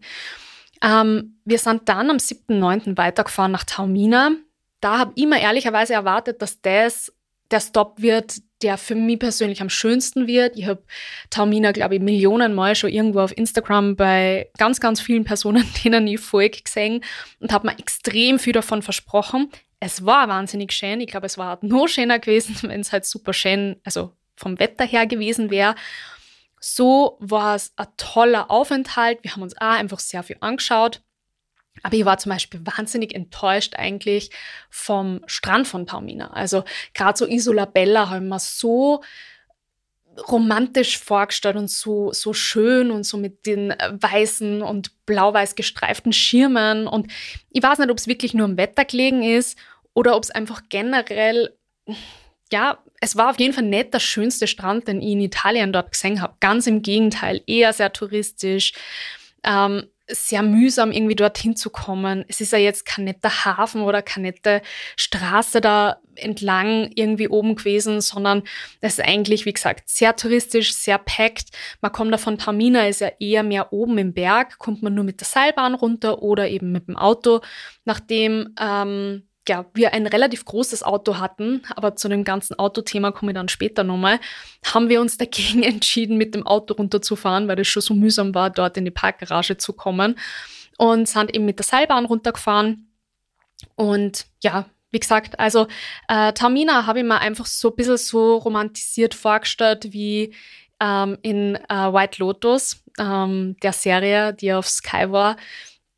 Ähm, 0.82 1.38
wir 1.44 1.58
sind 1.58 1.88
dann 1.88 2.10
am 2.10 2.16
7.9. 2.16 2.96
weitergefahren 2.96 3.52
nach 3.52 3.64
Taumina. 3.64 4.32
Da 4.80 4.98
habe 4.98 5.12
ich 5.14 5.26
mir 5.26 5.40
ehrlicherweise 5.40 5.94
erwartet, 5.94 6.42
dass 6.42 6.60
das 6.60 7.12
der 7.52 7.60
Stop 7.60 8.00
wird, 8.00 8.36
der 8.62 8.78
für 8.78 8.94
mich 8.94 9.18
persönlich 9.18 9.60
am 9.60 9.68
schönsten 9.68 10.26
wird. 10.26 10.56
Ich 10.56 10.66
habe 10.66 10.82
Taumina, 11.30 11.72
glaube 11.72 11.96
ich, 11.96 12.00
Millionen 12.00 12.54
Mal 12.54 12.74
schon 12.74 12.90
irgendwo 12.90 13.20
auf 13.20 13.36
Instagram 13.36 13.96
bei 13.96 14.50
ganz, 14.58 14.80
ganz 14.80 15.00
vielen 15.00 15.24
Personen, 15.24 15.64
denen 15.84 16.06
ich 16.06 16.20
folge, 16.20 16.62
gesehen 16.62 17.04
und 17.40 17.52
habe 17.52 17.68
mir 17.68 17.78
extrem 17.78 18.38
viel 18.38 18.52
davon 18.52 18.82
versprochen. 18.82 19.50
Es 19.80 20.06
war 20.06 20.28
wahnsinnig 20.28 20.72
schön. 20.72 21.00
Ich 21.00 21.08
glaube, 21.08 21.26
es 21.26 21.38
war 21.38 21.58
noch 21.62 21.88
schöner 21.88 22.18
gewesen, 22.18 22.56
wenn 22.62 22.80
es 22.80 22.92
halt 22.92 23.04
super 23.04 23.32
schön, 23.32 23.80
also 23.84 24.12
vom 24.36 24.58
Wetter 24.58 24.84
her 24.84 25.06
gewesen 25.06 25.50
wäre. 25.50 25.74
So 26.60 27.16
war 27.20 27.56
es 27.56 27.72
ein 27.76 27.88
toller 27.96 28.50
Aufenthalt. 28.50 29.18
Wir 29.22 29.32
haben 29.32 29.42
uns 29.42 29.56
auch 29.56 29.66
einfach 29.72 29.98
sehr 29.98 30.22
viel 30.22 30.36
angeschaut. 30.40 31.02
Aber 31.82 31.94
ich 31.96 32.04
war 32.04 32.18
zum 32.18 32.30
Beispiel 32.30 32.60
wahnsinnig 32.64 33.14
enttäuscht 33.14 33.74
eigentlich 33.76 34.30
vom 34.70 35.20
Strand 35.26 35.66
von 35.66 35.86
Taumina. 35.86 36.32
Also 36.32 36.64
gerade 36.94 37.18
so 37.18 37.26
Isola 37.26 37.64
Bella 37.64 38.10
haben 38.10 38.28
wir 38.28 38.38
so 38.38 39.02
romantisch 40.28 40.98
vorgestellt 40.98 41.56
und 41.56 41.70
so, 41.70 42.12
so 42.12 42.32
schön 42.34 42.90
und 42.90 43.04
so 43.04 43.16
mit 43.16 43.46
den 43.46 43.70
weißen 43.70 44.62
und 44.62 45.06
blau-weiß 45.06 45.54
gestreiften 45.54 46.12
Schirmen. 46.12 46.86
Und 46.86 47.10
ich 47.50 47.62
weiß 47.62 47.78
nicht, 47.78 47.90
ob 47.90 47.98
es 47.98 48.06
wirklich 48.06 48.34
nur 48.34 48.44
am 48.44 48.58
Wetter 48.58 48.84
gelegen 48.84 49.22
ist 49.22 49.58
oder 49.94 50.16
ob 50.16 50.22
es 50.22 50.30
einfach 50.30 50.62
generell 50.68 51.56
ja, 52.52 52.78
es 53.00 53.16
war 53.16 53.30
auf 53.30 53.40
jeden 53.40 53.54
Fall 53.54 53.64
nicht 53.64 53.94
der 53.94 53.98
schönste 53.98 54.46
Strand, 54.46 54.86
den 54.86 55.00
ich 55.00 55.12
in 55.12 55.20
Italien 55.20 55.72
dort 55.72 55.92
gesehen 55.92 56.20
habe. 56.20 56.34
Ganz 56.38 56.66
im 56.66 56.82
Gegenteil, 56.82 57.40
eher 57.46 57.72
sehr 57.72 57.92
touristisch. 57.92 58.74
Ähm, 59.42 59.88
sehr 60.12 60.42
mühsam, 60.42 60.92
irgendwie 60.92 61.14
dorthin 61.14 61.56
zu 61.56 61.70
kommen. 61.70 62.24
Es 62.28 62.40
ist 62.40 62.52
ja 62.52 62.58
jetzt 62.58 62.84
kein 62.86 63.04
netter 63.04 63.44
Hafen 63.44 63.82
oder 63.82 64.02
keine 64.02 64.28
nette 64.28 64.62
Straße 64.96 65.60
da 65.60 65.98
entlang 66.14 66.90
irgendwie 66.94 67.28
oben 67.28 67.56
gewesen, 67.56 68.00
sondern 68.00 68.42
es 68.80 68.98
ist 68.98 69.04
eigentlich, 69.04 69.46
wie 69.46 69.52
gesagt, 69.52 69.88
sehr 69.88 70.14
touristisch, 70.14 70.74
sehr 70.74 70.98
packt. 70.98 71.48
Man 71.80 71.92
kommt 71.92 72.12
da 72.12 72.18
von 72.18 72.38
Tamina, 72.38 72.86
ist 72.86 73.00
ja 73.00 73.10
eher 73.18 73.42
mehr 73.42 73.72
oben 73.72 73.98
im 73.98 74.12
Berg, 74.12 74.58
kommt 74.58 74.82
man 74.82 74.94
nur 74.94 75.04
mit 75.04 75.20
der 75.20 75.26
Seilbahn 75.26 75.74
runter 75.74 76.22
oder 76.22 76.48
eben 76.48 76.72
mit 76.72 76.88
dem 76.88 76.96
Auto. 76.96 77.40
Nachdem 77.84 78.54
ähm, 78.60 79.22
ja, 79.48 79.66
wir 79.74 79.92
ein 79.92 80.06
relativ 80.06 80.44
großes 80.44 80.82
Auto 80.82 81.18
hatten, 81.18 81.62
aber 81.74 81.96
zu 81.96 82.08
dem 82.08 82.24
ganzen 82.24 82.58
Autothema 82.58 83.10
komme 83.10 83.32
ich 83.32 83.36
dann 83.36 83.48
später 83.48 83.82
nochmal, 83.82 84.20
haben 84.64 84.88
wir 84.88 85.00
uns 85.00 85.18
dagegen 85.18 85.62
entschieden, 85.62 86.16
mit 86.16 86.34
dem 86.34 86.46
Auto 86.46 86.74
runterzufahren, 86.74 87.48
weil 87.48 87.58
es 87.58 87.68
schon 87.68 87.82
so 87.82 87.94
mühsam 87.94 88.34
war, 88.34 88.50
dort 88.50 88.76
in 88.76 88.84
die 88.84 88.90
Parkgarage 88.90 89.56
zu 89.56 89.72
kommen 89.72 90.18
und 90.78 91.08
sind 91.08 91.34
eben 91.34 91.44
mit 91.44 91.58
der 91.58 91.64
Seilbahn 91.64 92.04
runtergefahren. 92.04 92.88
Und 93.74 94.26
ja, 94.42 94.66
wie 94.90 95.00
gesagt, 95.00 95.40
also 95.40 95.66
äh, 96.08 96.32
Tamina 96.32 96.86
habe 96.86 97.00
ich 97.00 97.04
mir 97.04 97.20
einfach 97.20 97.46
so 97.46 97.70
ein 97.70 97.76
bisschen 97.76 97.96
so 97.96 98.36
romantisiert 98.36 99.14
vorgestellt 99.14 99.92
wie 99.92 100.34
ähm, 100.80 101.18
in 101.22 101.56
äh, 101.68 101.92
White 101.92 102.18
Lotus, 102.18 102.82
ähm, 102.98 103.56
der 103.62 103.72
Serie, 103.72 104.34
die 104.34 104.52
auf 104.52 104.68
Sky 104.68 105.10
war 105.10 105.36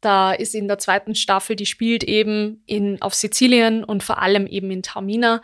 da 0.05 0.33
ist 0.33 0.55
in 0.55 0.69
der 0.69 0.79
zweiten 0.79 1.15
Staffel, 1.15 1.57
die 1.57 1.67
spielt 1.67 2.05
eben 2.05 2.63
in, 2.67 3.01
auf 3.03 3.15
Sizilien 3.15 3.85
und 3.85 4.03
vor 4.03 4.21
allem 4.21 4.47
eben 4.47 4.71
in 4.71 4.83
Taormina. 4.83 5.43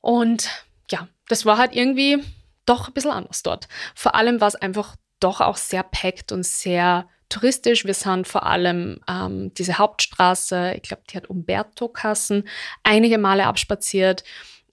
Und 0.00 0.48
ja, 0.90 1.08
das 1.28 1.44
war 1.46 1.58
halt 1.58 1.74
irgendwie 1.74 2.18
doch 2.66 2.88
ein 2.88 2.94
bisschen 2.94 3.10
anders 3.10 3.42
dort. 3.42 3.68
Vor 3.94 4.14
allem 4.14 4.40
war 4.40 4.48
es 4.48 4.54
einfach 4.54 4.96
doch 5.20 5.40
auch 5.40 5.56
sehr 5.56 5.82
packt 5.82 6.32
und 6.32 6.44
sehr 6.44 7.08
touristisch. 7.28 7.84
Wir 7.84 7.94
sind 7.94 8.28
vor 8.28 8.44
allem 8.44 9.00
ähm, 9.08 9.52
diese 9.54 9.78
Hauptstraße, 9.78 10.74
ich 10.76 10.82
glaube, 10.82 11.02
die 11.10 11.16
hat 11.16 11.30
Umberto-Kassen, 11.30 12.48
einige 12.82 13.18
Male 13.18 13.46
abspaziert. 13.46 14.24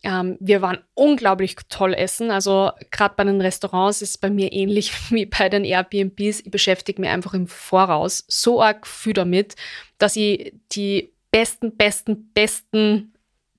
Ähm, 0.04 0.38
wir 0.40 0.62
waren 0.62 0.80
unglaublich 0.94 1.56
toll 1.68 1.94
essen. 1.94 2.32
Also 2.32 2.72
gerade 2.92 3.16
bei 3.18 3.24
den 3.24 3.42
Restaurants 3.42 4.02
ist 4.02 4.10
es 4.12 4.18
bei 4.18 4.30
mir 4.30 4.52
ähnlich 4.52 4.94
wie 5.12 5.26
bei 5.26 5.50
den 5.50 5.66
Airbnbs. 5.66 6.42
Ich 6.42 6.52
beschäftige 6.52 7.02
mich 7.02 7.10
einfach 7.10 7.34
im 7.34 7.48
Voraus 7.48 8.24
so 8.28 8.62
arg 8.62 8.88
viel 8.88 9.14
damit, 9.14 9.56
dass 9.98 10.16
ich 10.16 10.54
die 10.72 11.14
besten, 11.32 11.76
besten, 11.76 12.32
besten 12.34 13.14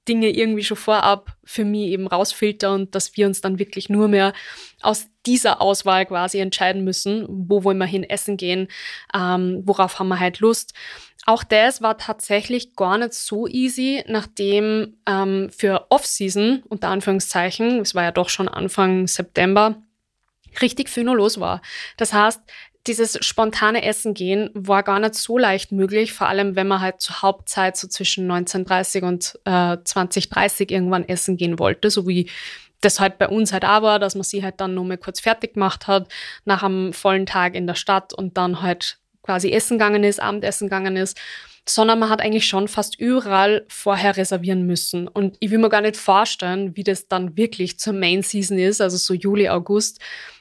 Dinge 0.09 0.30
irgendwie 0.30 0.64
schon 0.64 0.76
vorab 0.76 1.37
für 1.44 1.64
mich 1.64 1.88
eben 1.88 2.06
rausfilter 2.06 2.73
und 2.73 2.94
dass 2.94 3.16
wir 3.16 3.26
uns 3.26 3.42
dann 3.42 3.59
wirklich 3.59 3.88
nur 3.88 4.09
mehr 4.09 4.32
aus 4.80 5.06
dieser 5.26 5.61
Auswahl 5.61 6.06
quasi 6.06 6.38
entscheiden 6.38 6.85
müssen, 6.85 7.26
wo 7.28 7.64
wollen 7.64 7.78
wir 7.78 7.87
hin 7.87 8.02
essen 8.02 8.37
gehen, 8.37 8.68
ähm, 9.14 9.62
worauf 9.64 9.99
haben 9.99 10.09
wir 10.09 10.18
halt 10.18 10.40
Lust. 10.40 10.73
Auch 11.27 11.45
das 11.45 11.83
war 11.83 11.99
tatsächlich 11.99 12.75
gar 12.75 12.99
nicht 12.99 13.12
so 13.12 13.47
easy, 13.47 14.03
nachdem 14.09 14.97
ähm, 15.07 15.50
für 15.50 15.87
Off-Season, 15.91 16.62
unter 16.69 16.89
Anführungszeichen, 16.89 17.81
es 17.81 17.95
war 17.95 18.05
ja 18.05 18.11
doch 18.11 18.29
schon 18.29 18.49
Anfang 18.49 19.07
September, 19.07 19.77
richtig 20.62 20.89
viel 20.89 21.05
nur 21.05 21.17
los 21.17 21.39
war. 21.39 21.61
Das 21.99 22.12
heißt, 22.12 22.41
dieses 22.87 23.19
spontane 23.25 23.85
Essen 23.85 24.15
gehen 24.15 24.50
war 24.55 24.83
gar 24.83 24.99
nicht 24.99 25.15
so 25.15 25.37
leicht 25.37 25.71
möglich, 25.71 26.15
vor 26.15 26.29
allem 26.29 26.57
wenn 26.57 26.67
man 26.67 26.81
halt 26.81 27.00
zur 27.00 27.21
Hauptzeit 27.21 27.77
so 27.77 27.87
zwischen 27.89 28.31
1930 28.31 29.03
und 29.03 29.39
äh, 29.45 29.77
2030 29.85 30.71
irgendwann 30.71 31.07
essen 31.07 31.37
gehen 31.37 31.59
wollte, 31.59 31.91
so 31.91 32.09
wie 32.09 32.31
das 32.81 32.99
halt 32.99 33.19
bei 33.19 33.29
uns 33.29 33.53
halt 33.53 33.67
auch 33.67 33.83
war, 33.83 33.99
dass 33.99 34.15
man 34.15 34.25
sie 34.25 34.43
halt 34.43 34.61
dann 34.61 34.75
nur 34.75 34.87
mal 34.87 34.97
kurz 34.97 35.21
fertig 35.21 35.55
gemacht 35.55 35.87
hat, 35.87 36.11
nach 36.47 36.62
einem 36.62 36.95
vollen 36.95 37.27
Tag 37.27 37.55
in 37.55 37.67
der 37.67 37.75
Stadt 37.75 38.15
und 38.15 38.39
dann 38.39 38.62
halt 38.62 39.00
quasi 39.23 39.50
essen 39.50 39.79
gegangen 39.79 40.05
ist, 40.05 40.21
Abendessen 40.21 40.69
gegangen 40.69 40.97
ist, 40.97 41.19
sondern 41.69 41.99
man 41.99 42.11
hat 42.11 42.21
eigentlich 42.21 42.47
schon 42.47 42.69
fast 42.69 42.99
überall 42.99 43.65
vorher 43.69 44.17
reservieren 44.17 44.67
müssen. 44.67 45.09
Und 45.09 45.37
ich 45.41 45.50
will 45.50 45.59
mir 45.59 45.69
gar 45.69 45.83
nicht 45.83 45.97
vorstellen, 45.97 46.77
wie 46.77 46.85
das 46.85 47.09
dann 47.09 47.37
wirklich 47.37 47.79
zur 47.79 47.93
Main 47.93 48.23
Season 48.23 48.59
ist, 48.59 48.81
also 48.81 48.97
so 48.97 49.15
Juli, 49.15 49.49
August. 49.49 50.00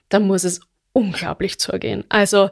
Da 0.09 0.19
muss 0.19 0.43
es 0.43 0.61
unglaublich 0.93 1.59
zugehen. 1.59 2.03
Also 2.09 2.49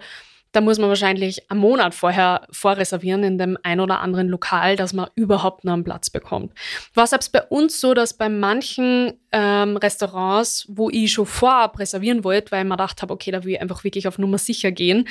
da 0.51 0.61
muss 0.61 0.79
man 0.79 0.89
wahrscheinlich 0.89 1.49
einen 1.51 1.59
Monat 1.59 1.93
vorher 1.93 2.47
vorreservieren 2.51 3.23
in 3.23 3.37
dem 3.37 3.57
ein 3.63 3.79
oder 3.79 3.99
anderen 3.99 4.27
Lokal, 4.27 4.75
dass 4.75 4.93
man 4.93 5.09
überhaupt 5.15 5.63
noch 5.63 5.73
einen 5.73 5.83
Platz 5.83 6.09
bekommt. 6.09 6.53
War 6.93 7.07
selbst 7.07 7.31
bei 7.31 7.43
uns 7.43 7.79
so, 7.81 7.93
dass 7.93 8.13
bei 8.13 8.29
manchen 8.29 9.13
ähm, 9.31 9.77
Restaurants, 9.77 10.65
wo 10.69 10.89
ich 10.89 11.11
schon 11.11 11.25
vorab 11.25 11.79
reservieren 11.79 12.23
wollte, 12.23 12.51
weil 12.51 12.63
ich 12.63 12.67
mir 12.67 12.77
gedacht 12.77 13.01
habe, 13.01 13.13
okay, 13.13 13.31
da 13.31 13.43
will 13.43 13.53
ich 13.53 13.61
einfach 13.61 13.83
wirklich 13.83 14.07
auf 14.07 14.17
Nummer 14.17 14.37
sicher 14.37 14.71
gehen 14.71 15.07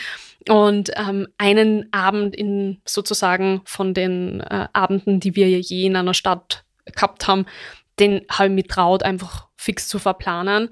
und 0.49 0.91
ähm, 0.97 1.29
einen 1.39 1.93
Abend 1.93 2.35
in 2.35 2.81
sozusagen 2.85 3.63
von 3.65 3.95
den 3.95 4.41
äh, 4.41 4.69
Abenden, 4.73 5.21
die 5.21 5.37
wir 5.37 5.49
je 5.49 5.87
in 5.87 5.97
einer 5.97 6.15
Stadt 6.15 6.65
gehabt 6.87 7.27
haben, 7.27 7.47
den 7.99 8.23
habe 8.31 8.49
ich 8.49 8.55
mir 8.55 8.67
traut, 8.67 9.03
einfach 9.03 9.47
fix 9.57 9.89
zu 9.89 9.99
verplanen. 9.99 10.71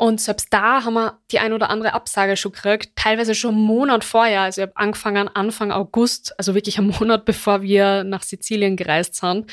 Und 0.00 0.18
selbst 0.18 0.46
da 0.50 0.82
haben 0.84 0.94
wir 0.94 1.18
die 1.30 1.40
ein 1.40 1.52
oder 1.52 1.68
andere 1.68 1.92
Absage 1.92 2.34
schon 2.38 2.52
gekriegt, 2.52 2.96
teilweise 2.96 3.34
schon 3.34 3.54
einen 3.54 3.64
Monat 3.64 4.02
vorher. 4.02 4.40
Also 4.40 4.62
ich 4.62 4.68
habe 4.68 4.76
angefangen 4.78 5.28
Anfang 5.28 5.72
August, 5.72 6.32
also 6.38 6.54
wirklich 6.54 6.78
einen 6.78 6.94
Monat 6.98 7.26
bevor 7.26 7.60
wir 7.60 8.02
nach 8.02 8.22
Sizilien 8.22 8.78
gereist 8.78 9.16
sind, 9.16 9.52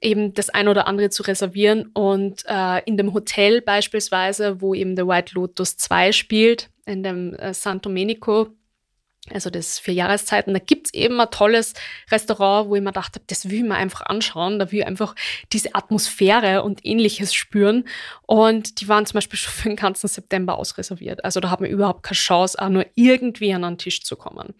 eben 0.00 0.32
das 0.32 0.48
ein 0.48 0.68
oder 0.68 0.86
andere 0.86 1.10
zu 1.10 1.24
reservieren. 1.24 1.90
Und 1.92 2.42
äh, 2.46 2.80
in 2.86 2.96
dem 2.96 3.12
Hotel 3.12 3.60
beispielsweise, 3.60 4.62
wo 4.62 4.72
eben 4.72 4.96
der 4.96 5.06
White 5.06 5.34
Lotus 5.34 5.76
2 5.76 6.12
spielt, 6.12 6.70
in 6.86 7.02
dem 7.02 7.34
äh, 7.34 7.52
San 7.52 7.82
Domenico, 7.82 8.48
also 9.30 9.50
das 9.50 9.78
für 9.78 9.92
Jahreszeiten. 9.92 10.52
Da 10.52 10.58
gibt's 10.58 10.92
eben 10.92 11.20
ein 11.20 11.30
tolles 11.30 11.74
Restaurant, 12.10 12.68
wo 12.68 12.74
ich 12.74 12.82
mir 12.82 12.92
dachte, 12.92 13.20
das 13.28 13.48
will 13.48 13.58
ich 13.58 13.62
mir 13.62 13.76
einfach 13.76 14.02
anschauen. 14.02 14.58
Da 14.58 14.72
will 14.72 14.80
ich 14.80 14.86
einfach 14.86 15.14
diese 15.52 15.74
Atmosphäre 15.74 16.62
und 16.64 16.84
ähnliches 16.84 17.32
spüren. 17.32 17.84
Und 18.22 18.80
die 18.80 18.88
waren 18.88 19.06
zum 19.06 19.14
Beispiel 19.14 19.38
schon 19.38 19.52
für 19.52 19.68
den 19.68 19.76
ganzen 19.76 20.08
September 20.08 20.58
ausreserviert. 20.58 21.24
Also 21.24 21.38
da 21.38 21.50
hat 21.50 21.60
man 21.60 21.70
überhaupt 21.70 22.02
keine 22.02 22.18
Chance, 22.18 22.60
auch 22.60 22.68
nur 22.68 22.86
irgendwie 22.94 23.54
an 23.54 23.64
einen 23.64 23.78
Tisch 23.78 24.02
zu 24.02 24.16
kommen. 24.16 24.54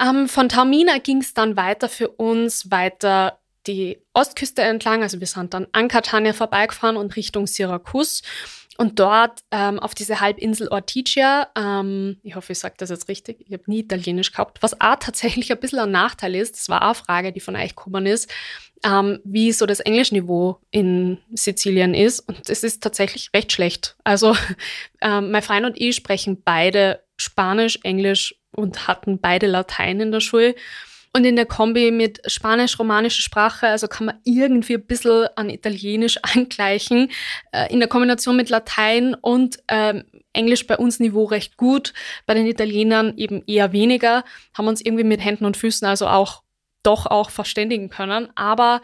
Ähm, 0.00 0.28
von 0.28 0.48
Taormina 0.48 0.98
ging's 0.98 1.34
dann 1.34 1.56
weiter 1.56 1.88
für 1.88 2.08
uns, 2.08 2.70
weiter 2.70 3.40
die 3.66 3.98
Ostküste 4.14 4.62
entlang. 4.62 5.02
Also 5.02 5.18
wir 5.18 5.26
sind 5.26 5.52
dann 5.52 5.66
an 5.72 5.88
Catania 5.88 6.32
vorbeigefahren 6.32 6.96
und 6.96 7.16
Richtung 7.16 7.48
Syrakus. 7.48 8.22
Und 8.80 9.00
dort 9.00 9.40
ähm, 9.50 9.80
auf 9.80 9.92
diese 9.92 10.20
Halbinsel 10.20 10.68
Ortigia, 10.68 11.48
ähm, 11.56 12.18
ich 12.22 12.36
hoffe, 12.36 12.52
ich 12.52 12.60
sage 12.60 12.76
das 12.78 12.90
jetzt 12.90 13.08
richtig, 13.08 13.44
ich 13.44 13.52
habe 13.52 13.64
nie 13.66 13.80
Italienisch 13.80 14.30
gehabt, 14.30 14.62
was 14.62 14.80
auch 14.80 14.94
tatsächlich 15.00 15.50
ein 15.50 15.58
bisschen 15.58 15.80
ein 15.80 15.90
Nachteil 15.90 16.36
ist, 16.36 16.54
das 16.54 16.68
war 16.68 16.82
auch 16.82 16.86
eine 16.86 16.94
Frage, 16.94 17.32
die 17.32 17.40
von 17.40 17.56
euch 17.56 17.74
gekommen 17.74 18.06
ist, 18.06 18.30
ähm, 18.84 19.18
wie 19.24 19.50
so 19.50 19.66
das 19.66 19.80
Englischniveau 19.80 20.60
in 20.70 21.18
Sizilien 21.34 21.92
ist. 21.92 22.20
Und 22.20 22.48
es 22.48 22.62
ist 22.62 22.80
tatsächlich 22.80 23.30
recht 23.34 23.50
schlecht. 23.50 23.96
Also 24.04 24.36
ähm, 25.00 25.32
mein 25.32 25.42
Freund 25.42 25.66
und 25.66 25.80
ich 25.80 25.96
sprechen 25.96 26.40
beide 26.44 27.02
Spanisch, 27.16 27.80
Englisch 27.82 28.36
und 28.52 28.86
hatten 28.86 29.18
beide 29.20 29.48
Latein 29.48 29.98
in 29.98 30.12
der 30.12 30.20
Schule. 30.20 30.54
Und 31.12 31.24
in 31.24 31.36
der 31.36 31.46
Kombi 31.46 31.90
mit 31.90 32.20
spanisch-romanischer 32.30 33.22
Sprache, 33.22 33.68
also 33.68 33.88
kann 33.88 34.06
man 34.06 34.20
irgendwie 34.24 34.74
ein 34.74 34.86
bisschen 34.86 35.26
an 35.36 35.50
Italienisch 35.50 36.18
angleichen. 36.22 37.10
Äh, 37.52 37.72
in 37.72 37.80
der 37.80 37.88
Kombination 37.88 38.36
mit 38.36 38.50
Latein 38.50 39.14
und 39.14 39.58
ähm, 39.68 40.04
Englisch 40.32 40.66
bei 40.66 40.76
uns 40.76 41.00
Niveau 41.00 41.24
recht 41.24 41.56
gut, 41.56 41.92
bei 42.26 42.34
den 42.34 42.46
Italienern 42.46 43.16
eben 43.16 43.42
eher 43.46 43.72
weniger, 43.72 44.24
haben 44.54 44.68
uns 44.68 44.80
irgendwie 44.80 45.04
mit 45.04 45.24
Händen 45.24 45.44
und 45.44 45.56
Füßen 45.56 45.86
also 45.86 46.06
auch 46.06 46.42
doch 46.82 47.06
auch 47.06 47.30
verständigen 47.30 47.88
können. 47.88 48.28
Aber 48.36 48.82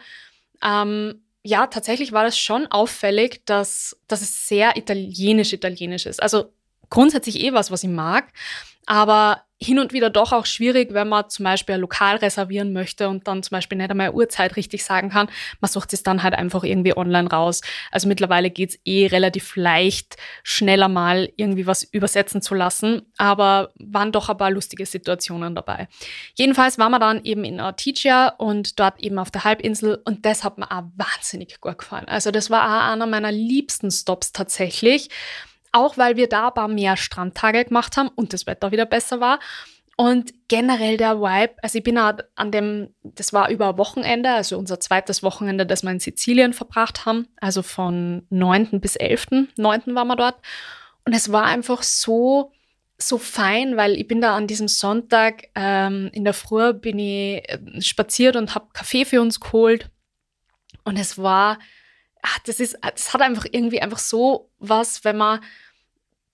ähm, 0.61 1.21
ja, 1.43 1.67
tatsächlich 1.67 2.11
war 2.11 2.23
das 2.23 2.37
schon 2.37 2.67
auffällig, 2.67 3.45
dass, 3.45 3.95
dass 4.07 4.21
es 4.21 4.47
sehr 4.47 4.77
italienisch-italienisch 4.77 6.07
ist. 6.07 6.21
Also 6.21 6.51
grundsätzlich 6.89 7.41
eh 7.41 7.53
was, 7.53 7.71
was 7.71 7.83
ich 7.83 7.89
mag, 7.89 8.33
aber 8.85 9.41
hin 9.57 9.79
und 9.79 9.93
wieder 9.93 10.09
doch 10.09 10.33
auch 10.33 10.45
schwierig, 10.45 10.93
wenn 10.93 11.07
man 11.07 11.29
zum 11.29 11.45
Beispiel 11.45 11.75
ein 11.75 11.81
Lokal 11.81 12.17
reservieren 12.17 12.73
möchte 12.73 13.07
und 13.07 13.25
dann 13.27 13.41
zum 13.41 13.55
Beispiel 13.55 13.77
nicht 13.77 13.89
einmal 13.89 14.11
Uhrzeit 14.11 14.57
richtig 14.57 14.83
sagen 14.83 15.09
kann. 15.09 15.29
Man 15.61 15.71
sucht 15.71 15.93
es 15.93 16.03
dann 16.03 16.23
halt 16.23 16.33
einfach 16.33 16.63
irgendwie 16.63 16.95
online 16.95 17.29
raus. 17.29 17.61
Also 17.89 18.07
mittlerweile 18.09 18.49
geht's 18.49 18.77
eh 18.83 19.07
relativ 19.07 19.55
leicht, 19.55 20.17
schneller 20.43 20.89
mal 20.89 21.31
irgendwie 21.37 21.67
was 21.67 21.83
übersetzen 21.83 22.41
zu 22.41 22.53
lassen, 22.53 23.03
aber 23.17 23.71
waren 23.75 24.11
doch 24.11 24.29
ein 24.29 24.37
paar 24.37 24.51
lustige 24.51 24.85
Situationen 24.85 25.55
dabei. 25.55 25.87
Jedenfalls 26.35 26.77
waren 26.77 26.91
wir 26.91 26.99
dann 26.99 27.23
eben 27.23 27.45
in 27.45 27.61
Ortigia 27.61 28.27
und 28.37 28.77
dort 28.79 28.99
eben 28.99 29.17
auf 29.17 29.31
der 29.31 29.45
Halbinsel 29.45 30.01
und 30.03 30.25
das 30.25 30.43
hat 30.43 30.57
mir 30.57 30.69
auch 30.69 30.83
wahnsinnig 30.97 31.61
gut 31.61 31.77
gefallen. 31.77 32.07
Also 32.07 32.31
das 32.31 32.49
war 32.49 32.65
auch 32.65 32.91
einer 32.91 33.07
meiner 33.07 33.31
liebsten 33.31 33.89
Stops 33.89 34.33
tatsächlich 34.33 35.09
auch 35.75 35.97
weil 35.97 36.15
wir 36.15 36.29
da 36.29 36.47
ein 36.47 36.53
paar 36.53 36.67
mehr 36.69 36.95
Strandtage 36.95 37.65
gemacht 37.65 37.97
haben 37.97 38.09
und 38.15 38.31
das 38.31 38.47
Wetter 38.47 38.71
wieder 38.71 38.85
besser 38.85 39.19
war. 39.19 39.39
Und 39.97 40.33
generell 40.47 40.97
der 40.97 41.19
Vibe, 41.19 41.55
also 41.61 41.77
ich 41.77 41.83
bin 41.83 41.97
an 41.97 42.51
dem, 42.51 42.93
das 43.03 43.31
war 43.31 43.49
über 43.49 43.77
Wochenende, 43.77 44.29
also 44.29 44.57
unser 44.57 44.79
zweites 44.79 45.23
Wochenende, 45.23 45.65
das 45.65 45.83
wir 45.83 45.91
in 45.91 45.99
Sizilien 45.99 46.53
verbracht 46.53 47.05
haben, 47.05 47.27
also 47.39 47.61
von 47.61 48.25
9. 48.29 48.81
bis 48.81 48.95
11. 48.95 49.27
9. 49.57 49.81
waren 49.95 50.07
wir 50.07 50.15
dort. 50.15 50.35
Und 51.05 51.13
es 51.13 51.31
war 51.31 51.45
einfach 51.45 51.83
so, 51.83 52.51
so 52.97 53.17
fein, 53.17 53.77
weil 53.77 53.95
ich 53.95 54.07
bin 54.07 54.21
da 54.21 54.35
an 54.35 54.47
diesem 54.47 54.67
Sonntag 54.67 55.49
ähm, 55.55 56.09
in 56.13 56.23
der 56.23 56.33
Früh 56.33 56.73
bin 56.73 56.99
ich 56.99 57.49
äh, 57.49 57.81
spaziert 57.81 58.35
und 58.35 58.55
habe 58.55 58.67
Kaffee 58.73 59.05
für 59.05 59.21
uns 59.21 59.39
geholt. 59.39 59.89
Und 60.83 60.97
es 60.97 61.17
war, 61.17 61.57
ach, 62.21 62.39
das 62.39 62.59
ist, 62.59 62.77
das 62.81 63.13
hat 63.13 63.21
einfach 63.21 63.45
irgendwie 63.49 63.81
einfach 63.81 63.99
so 63.99 64.51
was, 64.59 65.05
wenn 65.05 65.17
man 65.17 65.39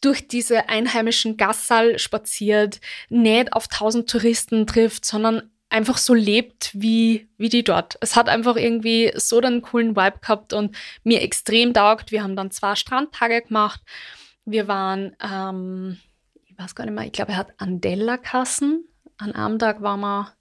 durch 0.01 0.27
diese 0.27 0.67
einheimischen 0.70 1.38
Gassal 1.38 2.00
spaziert, 2.00 2.81
nicht 3.10 3.53
auf 3.53 3.67
tausend 3.67 4.10
Touristen 4.10 4.67
trifft, 4.67 5.05
sondern 5.05 5.51
einfach 5.70 5.98
so 5.98 6.13
lebt 6.13 6.72
wie, 6.74 7.29
wie 7.38 7.50
die 7.50 7.63
dort. 7.63 7.98
Es 8.01 8.15
hat 8.15 8.27
einfach 8.27 8.58
irgendwie 8.58 9.12
so 9.15 9.39
einen 9.39 9.62
coolen 9.62 9.96
Vibe 9.96 10.20
gehabt 10.20 10.53
und 10.53 10.75
mir 11.03 11.22
extrem 11.22 11.74
taugt. 11.74 12.12
Wir 12.12 12.24
haben 12.24 12.36
dann 12.36 12.51
zwei 12.51 12.75
Strandtage 12.75 13.43
gemacht. 13.43 13.81
Wir 14.43 14.67
waren, 14.67 15.15
ähm, 15.24 15.98
ich 16.46 16.58
weiß 16.58 16.75
gar 16.75 16.86
nicht 16.86 16.93
mehr, 16.93 17.05
ich 17.05 17.13
glaube, 17.13 17.31
er 17.31 17.38
hat 17.38 17.53
Andella-Kassen. 17.58 18.86
An 19.17 19.34
einem 19.34 19.60
Tag 19.60 19.81
waren 19.81 20.01
wir 20.01 20.34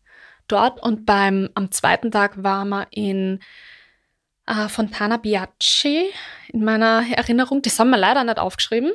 dort 0.49 0.83
und 0.83 1.07
beim, 1.07 1.49
am 1.55 1.71
zweiten 1.71 2.11
Tag 2.11 2.43
waren 2.43 2.71
wir 2.71 2.89
in 2.91 3.41
äh, 4.47 4.69
Fontana 4.69 5.19
Biaci 5.19 6.11
in 6.49 6.65
meiner 6.65 7.05
Erinnerung. 7.13 7.63
Das 7.63 7.79
haben 7.79 7.91
wir 7.91 7.99
leider 7.99 8.25
nicht 8.25 8.39
aufgeschrieben. 8.39 8.93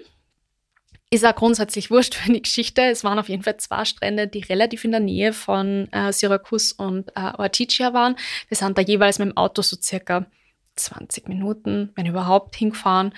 Ist 1.15 1.25
auch 1.25 1.33
grundsätzlich 1.33 1.91
wurscht 1.91 2.15
für 2.15 2.33
die 2.33 2.41
Geschichte. 2.41 2.81
Es 2.81 3.05
waren 3.05 3.17
auf 3.19 3.29
jeden 3.29 3.41
Fall 3.41 3.55
zwei 3.55 3.85
Strände, 3.85 4.27
die 4.27 4.41
relativ 4.41 4.83
in 4.83 4.91
der 4.91 4.99
Nähe 4.99 5.31
von 5.31 5.87
äh, 5.93 6.11
Syrakus 6.11 6.73
und 6.73 7.09
äh, 7.15 7.31
Ortigia 7.37 7.93
waren. 7.93 8.17
Wir 8.49 8.57
sind 8.57 8.77
da 8.77 8.81
jeweils 8.81 9.17
mit 9.17 9.29
dem 9.29 9.37
Auto 9.37 9.61
so 9.61 9.77
circa 9.81 10.25
20 10.75 11.27
Minuten, 11.27 11.91
wenn 11.95 12.05
überhaupt, 12.05 12.55
hingefahren. 12.55 13.13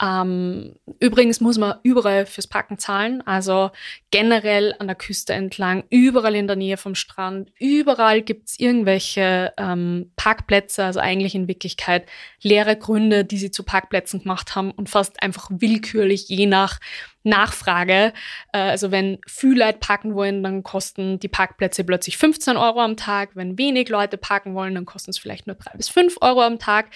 Ähm, 0.00 0.74
übrigens 1.00 1.40
muss 1.40 1.58
man 1.58 1.76
überall 1.82 2.26
fürs 2.26 2.46
Parken 2.46 2.78
zahlen, 2.78 3.26
also 3.26 3.70
generell 4.10 4.74
an 4.78 4.86
der 4.86 4.96
Küste 4.96 5.32
entlang, 5.32 5.84
überall 5.90 6.34
in 6.34 6.46
der 6.46 6.56
Nähe 6.56 6.76
vom 6.76 6.94
Strand, 6.94 7.52
überall 7.58 8.22
gibt's 8.22 8.58
irgendwelche 8.58 9.52
ähm, 9.56 10.12
Parkplätze, 10.16 10.84
also 10.84 11.00
eigentlich 11.00 11.34
in 11.34 11.48
Wirklichkeit 11.48 12.06
leere 12.42 12.76
Gründe, 12.76 13.24
die 13.24 13.38
sie 13.38 13.50
zu 13.50 13.62
Parkplätzen 13.62 14.22
gemacht 14.22 14.54
haben 14.54 14.70
und 14.70 14.88
fast 14.88 15.22
einfach 15.22 15.48
willkürlich 15.50 16.28
je 16.28 16.46
nach 16.46 16.78
Nachfrage. 17.24 18.12
Äh, 18.52 18.58
also 18.58 18.90
wenn 18.90 19.18
viele 19.26 19.64
Leute 19.64 19.78
parken 19.78 20.14
wollen, 20.14 20.42
dann 20.42 20.62
kosten 20.62 21.18
die 21.18 21.28
Parkplätze 21.28 21.84
plötzlich 21.84 22.16
15 22.18 22.56
Euro 22.56 22.80
am 22.80 22.96
Tag. 22.96 23.30
Wenn 23.34 23.58
wenig 23.58 23.88
Leute 23.88 24.16
parken 24.16 24.54
wollen, 24.54 24.74
dann 24.74 24.86
kosten 24.86 25.10
es 25.10 25.18
vielleicht 25.18 25.46
nur 25.46 25.56
drei 25.56 25.76
bis 25.76 25.88
fünf 25.88 26.16
Euro 26.20 26.42
am 26.42 26.58
Tag. 26.58 26.86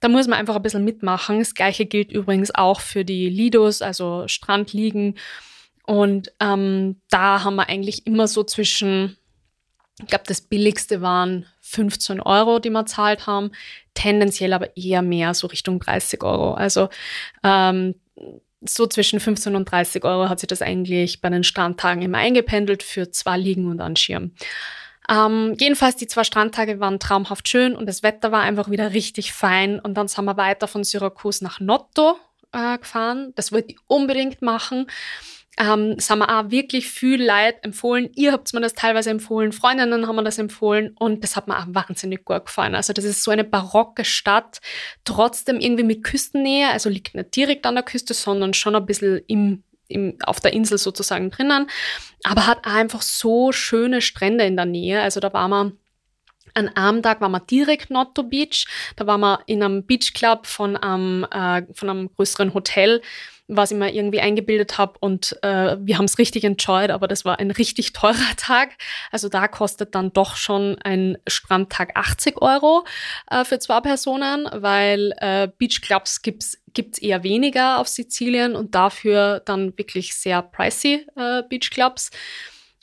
Da 0.00 0.08
muss 0.08 0.26
man 0.26 0.38
einfach 0.38 0.56
ein 0.56 0.62
bisschen 0.62 0.84
mitmachen. 0.84 1.38
Das 1.38 1.54
gleiche 1.54 1.86
gilt 1.86 2.12
übrigens 2.12 2.54
auch 2.54 2.80
für 2.80 3.04
die 3.04 3.28
Lidos, 3.28 3.82
also 3.82 4.28
Strandliegen. 4.28 5.16
Und 5.86 6.32
ähm, 6.40 7.00
da 7.10 7.44
haben 7.44 7.56
wir 7.56 7.68
eigentlich 7.68 8.06
immer 8.06 8.28
so 8.28 8.44
zwischen, 8.44 9.16
ich 10.00 10.06
glaube, 10.08 10.24
das 10.26 10.40
billigste 10.40 11.00
waren 11.00 11.46
15 11.60 12.20
Euro, 12.20 12.58
die 12.58 12.70
wir 12.70 12.86
zahlt 12.86 13.26
haben, 13.26 13.52
tendenziell 13.94 14.52
aber 14.52 14.76
eher 14.76 15.02
mehr, 15.02 15.32
so 15.34 15.46
Richtung 15.46 15.80
30 15.80 16.22
Euro. 16.22 16.54
Also 16.54 16.88
ähm, 17.42 17.94
so 18.68 18.86
zwischen 18.86 19.20
15 19.20 19.54
und 19.56 19.70
30 19.70 20.04
Euro 20.04 20.28
hat 20.28 20.40
sich 20.40 20.48
das 20.48 20.62
eigentlich 20.62 21.20
bei 21.20 21.30
den 21.30 21.44
Strandtagen 21.44 22.02
immer 22.02 22.18
eingependelt 22.18 22.82
für 22.82 23.10
zwei 23.10 23.36
Liegen 23.38 23.66
und 23.66 23.80
einen 23.80 23.96
Schirm. 23.96 24.32
Ähm, 25.08 25.54
jedenfalls, 25.58 25.96
die 25.96 26.06
zwei 26.06 26.24
Strandtage 26.24 26.80
waren 26.80 26.98
traumhaft 26.98 27.48
schön 27.48 27.76
und 27.76 27.86
das 27.86 28.02
Wetter 28.02 28.32
war 28.32 28.42
einfach 28.42 28.70
wieder 28.70 28.92
richtig 28.92 29.32
fein. 29.32 29.78
Und 29.80 29.94
dann 29.94 30.08
sind 30.08 30.24
wir 30.24 30.36
weiter 30.36 30.68
von 30.68 30.84
Syrakus 30.84 31.40
nach 31.40 31.60
Notto 31.60 32.16
äh, 32.52 32.78
gefahren. 32.78 33.32
Das 33.36 33.52
wollte 33.52 33.72
ich 33.72 33.78
unbedingt 33.86 34.42
machen. 34.42 34.86
Ähm, 35.58 35.94
das 35.96 36.10
haben 36.10 36.18
wir 36.18 36.38
auch 36.38 36.50
wirklich 36.50 36.88
viel 36.88 37.22
Leid 37.22 37.64
empfohlen. 37.64 38.10
Ihr 38.14 38.32
habt 38.32 38.52
mir 38.52 38.60
das 38.60 38.74
teilweise 38.74 39.10
empfohlen, 39.10 39.52
Freundinnen 39.52 40.06
haben 40.06 40.16
mir 40.16 40.24
das 40.24 40.38
empfohlen 40.38 40.94
und 40.98 41.24
das 41.24 41.34
hat 41.34 41.48
mir 41.48 41.58
auch 41.58 41.66
wahnsinnig 41.68 42.24
gut 42.24 42.46
gefallen. 42.46 42.74
Also 42.74 42.92
das 42.92 43.04
ist 43.04 43.22
so 43.22 43.30
eine 43.30 43.44
barocke 43.44 44.04
Stadt, 44.04 44.60
trotzdem 45.04 45.58
irgendwie 45.58 45.84
mit 45.84 46.04
Küstennähe, 46.04 46.68
also 46.68 46.90
liegt 46.90 47.14
nicht 47.14 47.34
direkt 47.34 47.64
an 47.64 47.74
der 47.74 47.84
Küste, 47.84 48.12
sondern 48.12 48.52
schon 48.52 48.76
ein 48.76 48.84
bisschen 48.84 49.22
im, 49.28 49.62
im, 49.88 50.16
auf 50.24 50.40
der 50.40 50.52
Insel 50.52 50.78
sozusagen 50.78 51.30
drinnen, 51.30 51.68
aber 52.24 52.46
hat 52.46 52.66
einfach 52.66 53.02
so 53.02 53.52
schöne 53.52 54.00
Strände 54.00 54.44
in 54.44 54.56
der 54.56 54.66
Nähe. 54.66 55.00
Also 55.02 55.20
da 55.20 55.32
war 55.32 55.48
man 55.48 55.78
an 56.54 56.68
einem 56.68 57.02
Tag 57.02 57.20
waren 57.20 57.32
wir 57.32 57.40
direkt 57.40 57.90
Notto 57.90 58.22
Beach. 58.22 58.66
Da 58.96 59.06
waren 59.06 59.20
wir 59.20 59.40
in 59.46 59.62
einem 59.62 59.84
Beachclub 59.84 60.46
von 60.46 60.76
einem, 60.76 61.24
äh, 61.30 61.62
von 61.74 61.90
einem 61.90 62.10
größeren 62.14 62.54
Hotel 62.54 63.02
was 63.48 63.70
ich 63.70 63.76
mir 63.76 63.92
irgendwie 63.92 64.20
eingebildet 64.20 64.76
habe 64.78 64.94
und 65.00 65.36
äh, 65.42 65.76
wir 65.80 65.98
haben 65.98 66.06
es 66.06 66.18
richtig 66.18 66.44
enjoyed, 66.44 66.90
aber 66.90 67.06
das 67.06 67.24
war 67.24 67.38
ein 67.38 67.50
richtig 67.50 67.92
teurer 67.92 68.16
Tag. 68.36 68.70
Also 69.10 69.28
da 69.28 69.46
kostet 69.48 69.94
dann 69.94 70.12
doch 70.12 70.36
schon 70.36 70.76
ein 70.82 71.16
Strandtag 71.28 71.92
80 71.94 72.42
Euro 72.42 72.84
äh, 73.30 73.44
für 73.44 73.58
zwei 73.58 73.80
Personen, 73.80 74.48
weil 74.52 75.12
äh, 75.18 75.48
Beachclubs 75.58 76.22
gibt's 76.76 76.96
gibt's 76.96 76.98
eher 76.98 77.22
weniger 77.24 77.78
auf 77.78 77.88
Sizilien 77.88 78.54
und 78.54 78.74
dafür 78.74 79.40
dann 79.44 79.76
wirklich 79.76 80.14
sehr 80.14 80.42
pricey 80.42 81.06
äh, 81.16 81.42
Beachclubs 81.48 82.10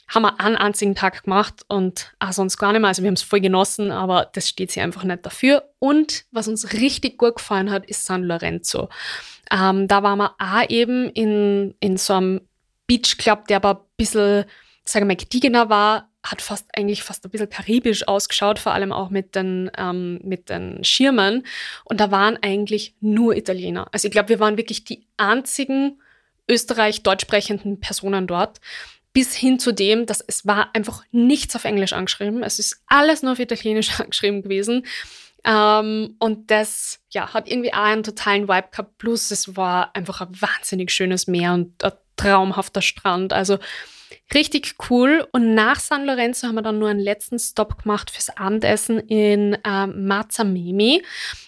haben 0.06 0.22
wir 0.22 0.38
einen 0.38 0.56
einzigen 0.56 0.94
Tag 0.94 1.24
gemacht 1.24 1.62
und 1.68 2.12
auch 2.18 2.32
sonst 2.32 2.58
gar 2.58 2.72
nicht 2.72 2.82
mehr. 2.82 2.88
Also 2.88 3.02
wir 3.02 3.08
haben 3.08 3.14
es 3.14 3.22
voll 3.22 3.40
genossen, 3.40 3.90
aber 3.90 4.30
das 4.34 4.48
steht 4.48 4.70
sich 4.70 4.82
einfach 4.82 5.02
nicht 5.02 5.24
dafür. 5.24 5.70
Und 5.78 6.26
was 6.30 6.46
uns 6.46 6.74
richtig 6.74 7.16
gut 7.16 7.36
gefallen 7.36 7.70
hat, 7.70 7.86
ist 7.86 8.04
San 8.04 8.22
Lorenzo. 8.22 8.90
Ähm, 9.50 9.88
da 9.88 10.02
waren 10.02 10.18
wir 10.18 10.34
auch 10.38 10.68
eben 10.68 11.08
in, 11.08 11.74
in 11.80 11.96
so 11.96 12.12
einem 12.12 12.40
Beachclub, 12.86 13.48
der 13.48 13.56
aber 13.56 13.80
ein 13.80 13.86
bisschen, 13.96 14.44
sagen 14.84 15.06
wir 15.06 15.14
mal, 15.14 15.16
gediegener 15.16 15.70
war, 15.70 16.10
hat 16.24 16.40
fast 16.40 16.66
eigentlich 16.76 17.02
fast 17.02 17.24
ein 17.24 17.30
bisschen 17.30 17.50
karibisch 17.50 18.08
ausgeschaut, 18.08 18.58
vor 18.58 18.72
allem 18.72 18.92
auch 18.92 19.10
mit 19.10 19.34
den, 19.34 19.70
ähm, 19.76 20.20
mit 20.24 20.48
den 20.48 20.82
Schirmen. 20.82 21.46
Und 21.84 22.00
da 22.00 22.10
waren 22.10 22.38
eigentlich 22.42 22.94
nur 23.00 23.36
Italiener. 23.36 23.88
Also 23.92 24.08
ich 24.08 24.12
glaube, 24.12 24.30
wir 24.30 24.40
waren 24.40 24.56
wirklich 24.56 24.84
die 24.84 25.06
einzigen 25.18 26.00
österreich-deutsch 26.48 27.22
sprechenden 27.22 27.78
Personen 27.78 28.26
dort. 28.26 28.60
Bis 29.12 29.34
hin 29.34 29.60
zu 29.60 29.70
dem, 29.70 30.06
dass 30.06 30.20
es 30.20 30.44
war 30.44 30.74
einfach 30.74 31.04
nichts 31.12 31.54
auf 31.54 31.64
Englisch 31.64 31.92
angeschrieben. 31.92 32.42
Es 32.42 32.58
ist 32.58 32.82
alles 32.86 33.22
nur 33.22 33.32
auf 33.32 33.38
Italienisch 33.38 34.00
angeschrieben 34.00 34.42
gewesen. 34.42 34.86
Ähm, 35.44 36.16
und 36.18 36.50
das 36.50 37.00
ja, 37.10 37.34
hat 37.34 37.48
irgendwie 37.48 37.74
auch 37.74 37.78
einen 37.78 38.02
totalen 38.02 38.48
Vibe 38.48 38.68
gehabt. 38.70 38.98
Plus 38.98 39.30
es 39.30 39.56
war 39.56 39.94
einfach 39.94 40.22
ein 40.22 40.40
wahnsinnig 40.40 40.90
schönes 40.90 41.26
Meer 41.26 41.52
und 41.52 41.84
ein 41.84 41.92
traumhafter 42.16 42.82
Strand. 42.82 43.32
Also 43.32 43.58
richtig 44.32 44.74
cool. 44.90 45.26
Und 45.32 45.54
nach 45.54 45.80
San 45.80 46.04
Lorenzo 46.04 46.46
haben 46.46 46.56
wir 46.56 46.62
dann 46.62 46.78
nur 46.78 46.88
einen 46.88 47.00
letzten 47.00 47.38
Stop 47.38 47.82
gemacht 47.82 48.10
fürs 48.10 48.36
Abendessen 48.36 48.98
in 49.00 49.56
ähm, 49.64 50.06
Marzamemi. 50.06 51.02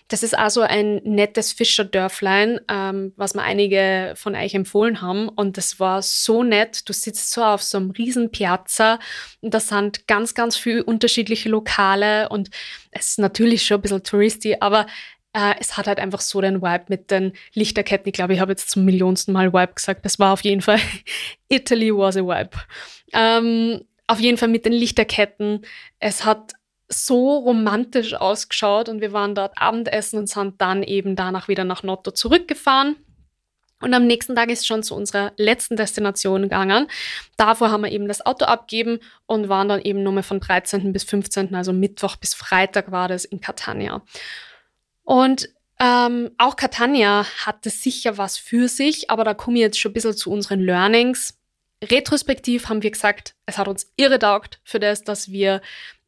Das 0.09 0.23
ist 0.23 0.39
also 0.39 0.61
ein 0.61 1.01
nettes 1.03 1.53
Fischerdörflein, 1.53 2.61
ähm, 2.69 3.13
was 3.17 3.35
mir 3.35 3.43
einige 3.43 4.15
von 4.17 4.37
euch 4.37 4.55
empfohlen 4.55 5.03
haben. 5.03 5.29
Und 5.29 5.57
das 5.57 5.81
war 5.81 6.01
so 6.01 6.45
nett. 6.45 6.89
Du 6.89 6.93
sitzt 6.93 7.33
so 7.33 7.43
auf 7.43 7.63
so 7.63 7.79
einem 7.79 7.91
riesen 7.91 8.31
Piazza 8.31 9.01
und 9.41 9.53
da 9.53 9.59
sind 9.59 10.07
ganz, 10.07 10.35
ganz 10.35 10.57
viele 10.57 10.85
unterschiedliche 10.85 11.49
Lokale 11.49 12.29
und 12.29 12.51
es 12.93 13.11
ist 13.11 13.19
natürlich 13.19 13.67
schon 13.67 13.79
ein 13.79 13.83
bisschen 13.83 14.05
touristy, 14.05 14.57
aber 14.61 14.87
äh, 15.37 15.55
es 15.61 15.77
hat 15.77 15.87
halt 15.87 16.01
einfach 16.01 16.23
so 16.23 16.41
den 16.41 16.63
Vibe 16.63 16.87
mit 16.89 17.11
den 17.11 17.35
Lichterketten. 17.53 18.09
Ich 18.09 18.15
glaube, 18.15 18.33
ich 18.33 18.41
habe 18.41 18.53
jetzt 18.53 18.71
zum 18.71 18.87
millionsten 18.87 19.33
Mal 19.33 19.53
Vibe 19.53 19.75
gesagt. 19.75 20.05
Das 20.07 20.19
war 20.19 20.33
auf 20.33 20.43
jeden 20.43 20.63
Fall 20.63 20.81
Italy 21.49 21.95
was 21.95 22.17
a 22.17 22.23
Vibe. 22.23 22.57
Ähm, 23.13 23.85
auf 24.07 24.19
jeden 24.19 24.39
Fall 24.39 24.49
mit 24.49 24.65
den 24.65 24.73
Lichterketten. 24.73 25.67
Es 25.99 26.25
hat 26.25 26.55
so 26.89 27.37
romantisch 27.39 28.15
ausgeschaut 28.15 28.89
und 28.89 29.03
wir 29.03 29.13
waren 29.13 29.35
dort 29.35 29.53
Abendessen 29.57 30.21
und 30.21 30.29
sind 30.29 30.61
dann 30.61 30.83
eben 30.83 31.17
danach 31.17 31.49
wieder 31.49 31.65
nach 31.65 31.83
Notto 31.83 32.13
zurückgefahren. 32.13 32.97
Und 33.83 33.93
am 33.93 34.07
nächsten 34.07 34.35
Tag 34.35 34.49
ist 34.49 34.67
schon 34.67 34.83
zu 34.83 34.95
unserer 34.95 35.33
letzten 35.37 35.77
Destination 35.77 36.43
gegangen. 36.43 36.87
Davor 37.37 37.71
haben 37.71 37.83
wir 37.83 37.93
eben 37.93 38.09
das 38.09 38.25
Auto 38.25 38.47
abgeben 38.47 39.01
und 39.27 39.51
waren 39.51 39.69
dann 39.69 39.83
eben 39.83 40.03
nur 40.03 40.15
mehr 40.15 40.23
von 40.23 40.41
13. 40.41 40.95
bis 40.95 41.05
15., 41.05 41.55
also 41.55 41.75
Mittwoch 41.75 42.17
bis 42.17 42.33
Freitag 42.33 42.91
war 42.91 43.09
das 43.09 43.27
in 43.27 43.43
Catania. 43.43 44.01
Und 45.07 45.49
ähm, 45.79 46.31
auch 46.37 46.57
Catania 46.57 47.25
hatte 47.47 47.71
sicher 47.71 48.19
was 48.19 48.37
für 48.37 48.69
sich, 48.69 49.09
aber 49.09 49.25
da 49.25 49.35
komme 49.35 49.57
ich 49.57 49.63
jetzt 49.63 49.79
schon 49.79 49.93
ein 49.93 49.95
bisschen 49.95 50.17
zu 50.17 50.31
unseren 50.33 50.59
Learnings. 50.61 51.39
Retrospektiv 51.83 52.69
haben 52.69 52.83
wir 52.83 52.91
gesagt, 52.91 53.35
es 53.47 53.57
hat 53.57 53.69
uns 53.69 53.93
irre 53.97 54.19
taugt 54.19 54.61
für 54.65 54.81
das, 54.81 55.05
dass 55.05 55.31
wir 55.31 55.63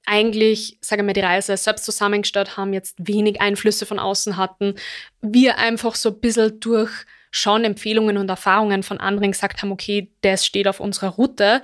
eigentlich, 0.05 0.79
sagen 0.81 1.07
wir, 1.07 1.15
die 1.15 1.21
Reise 1.21 1.57
selbst 1.57 1.85
zusammengestellt 1.85 2.57
haben, 2.57 2.73
jetzt 2.73 2.97
wenig 2.99 3.41
Einflüsse 3.41 3.87
von 3.87 4.01
außen 4.01 4.37
hatten, 4.37 4.75
wir 5.21 5.59
einfach 5.59 5.95
so 5.95 6.09
ein 6.09 6.21
bisschen 6.21 6.59
durch 6.59 6.91
schon 7.31 7.65
Empfehlungen 7.65 8.17
und 8.17 8.29
Erfahrungen 8.29 8.83
von 8.83 8.99
anderen 8.99 9.31
gesagt 9.31 9.63
haben, 9.63 9.71
okay, 9.71 10.11
das 10.23 10.45
steht 10.45 10.67
auf 10.67 10.81
unserer 10.81 11.11
Route. 11.11 11.63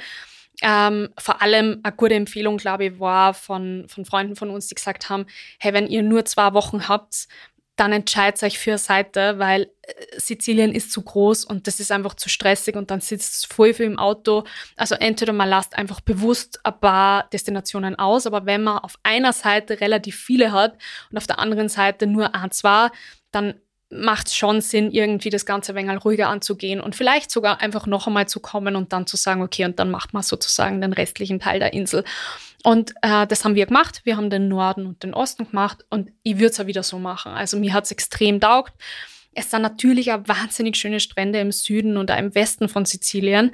Ähm, 0.67 1.11
vor 1.19 1.43
allem 1.43 1.81
eine 1.83 1.95
gute 1.95 2.15
Empfehlung, 2.15 2.57
glaube 2.57 2.87
ich, 2.87 2.99
war 2.99 3.35
von, 3.35 3.85
von 3.87 4.07
Freunden 4.07 4.35
von 4.35 4.49
uns, 4.49 4.67
die 4.67 4.75
gesagt 4.75 5.11
haben, 5.11 5.27
hey, 5.59 5.75
wenn 5.75 5.87
ihr 5.87 6.03
nur 6.03 6.25
zwei 6.25 6.55
Wochen 6.55 6.89
habt, 6.89 7.29
dann 7.77 7.93
entscheidet 7.93 8.43
euch 8.43 8.59
für 8.59 8.71
eine 8.71 8.79
Seite, 8.79 9.39
weil 9.39 9.65
äh, 9.83 10.19
Sizilien 10.19 10.73
ist 10.73 10.91
zu 10.91 11.03
groß 11.03 11.45
und 11.45 11.67
das 11.67 11.81
ist 11.81 11.93
einfach 11.93 12.15
zu 12.15 12.31
stressig 12.31 12.77
und 12.77 12.91
dann 12.91 13.03
sitzt 13.03 13.35
es 13.35 13.45
voll 13.45 13.75
viel 13.75 13.85
im 13.85 13.99
Auto. 13.99 14.45
Also 14.77 14.95
entweder 14.95 15.35
man 15.35 15.51
lasst 15.51 15.77
einfach 15.77 16.01
bewusst 16.01 16.61
ein 16.65 16.81
paar 16.81 17.29
Destinationen 17.31 17.97
aus, 17.99 18.27
aber 18.27 18.47
wenn 18.47 18.63
man 18.63 18.79
auf 18.79 18.95
einer 19.03 19.35
Seite 19.35 19.83
relativ 19.83 20.17
viele 20.17 20.53
hat 20.53 20.79
und 21.11 21.19
auf 21.19 21.27
der 21.27 21.41
anderen 21.41 21.69
Seite 21.69 22.07
nur 22.07 22.35
ein, 22.35 22.51
zwei, 22.53 22.89
dann 23.33 23.55
macht 23.95 24.29
es 24.29 24.37
schon 24.37 24.61
Sinn, 24.61 24.91
irgendwie 24.91 25.31
das 25.31 25.47
Ganze 25.47 25.73
ein 25.73 25.77
wenig 25.77 26.05
ruhiger 26.05 26.29
anzugehen 26.29 26.81
und 26.81 26.97
vielleicht 26.97 27.31
sogar 27.31 27.61
einfach 27.61 27.87
noch 27.87 28.07
einmal 28.07 28.29
zu 28.29 28.41
kommen 28.41 28.77
und 28.77 28.93
dann 28.93 29.07
zu 29.07 29.17
sagen, 29.17 29.43
okay, 29.43 29.65
und 29.65 29.79
dann 29.79 29.91
macht 29.91 30.13
man 30.13 30.23
sozusagen 30.23 30.81
den 30.81 30.93
restlichen 30.93 31.41
Teil 31.41 31.61
der 31.61 31.73
Insel. 31.73 32.05
Und 32.65 32.95
äh, 33.03 33.27
das 33.27 33.45
haben 33.45 33.55
wir 33.55 33.67
gemacht. 33.67 34.01
Wir 34.05 34.17
haben 34.17 34.31
den 34.31 34.49
Norden 34.49 34.87
und 34.87 35.03
den 35.03 35.15
Osten 35.15 35.49
gemacht 35.49 35.85
und 35.91 36.11
ich 36.23 36.37
würde 36.37 36.47
es 36.47 36.61
auch 36.61 36.67
wieder 36.67 36.83
so 36.83 36.99
machen. 36.99 37.33
Also 37.33 37.59
mir 37.59 37.73
hat 37.73 37.85
es 37.85 37.91
extrem 37.91 38.41
taugt. 38.41 38.73
Es 39.35 39.51
sind 39.51 39.63
natürlich 39.63 40.13
auch 40.13 40.21
wahnsinnig 40.27 40.77
schöne 40.77 41.01
Strände 41.01 41.41
im 41.41 41.53
Süden 41.53 41.97
und 41.97 42.11
auch 42.11 42.19
im 42.19 42.35
Westen 42.35 42.69
von 42.69 42.85
Sizilien. 42.85 43.53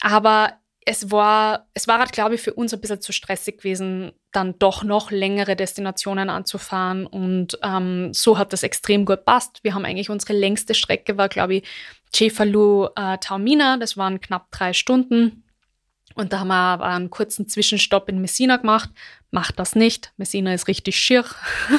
Aber 0.00 0.54
es 0.84 1.10
war, 1.10 1.68
es 1.74 1.86
war 1.88 1.98
halt, 1.98 2.12
glaube 2.12 2.34
ich, 2.34 2.42
für 2.42 2.54
uns 2.54 2.74
ein 2.74 2.80
bisschen 2.80 3.00
zu 3.00 3.12
stressig 3.12 3.58
gewesen, 3.58 4.12
dann 4.32 4.58
doch 4.58 4.82
noch 4.82 5.10
längere 5.10 5.56
Destinationen 5.56 6.30
anzufahren. 6.30 7.06
Und 7.06 7.58
ähm, 7.62 8.12
so 8.12 8.38
hat 8.38 8.52
das 8.52 8.62
extrem 8.62 9.04
gut 9.04 9.24
passt. 9.24 9.62
Wir 9.62 9.74
haben 9.74 9.84
eigentlich 9.84 10.10
unsere 10.10 10.32
längste 10.32 10.74
Strecke 10.74 11.16
war, 11.16 11.28
glaube 11.28 11.56
ich, 11.56 11.68
Cefalu 12.14 12.88
äh, 12.96 13.18
Taormina. 13.18 13.76
Das 13.76 13.96
waren 13.96 14.20
knapp 14.20 14.50
drei 14.50 14.72
Stunden. 14.72 15.44
Und 16.14 16.32
da 16.32 16.40
haben 16.40 16.48
wir 16.48 16.80
einen 16.82 17.10
kurzen 17.10 17.48
Zwischenstopp 17.48 18.08
in 18.08 18.20
Messina 18.20 18.56
gemacht. 18.56 18.90
Macht 19.30 19.58
das 19.58 19.74
nicht. 19.74 20.12
Messina 20.16 20.52
ist 20.52 20.68
richtig 20.68 20.96
schier. 20.96 21.24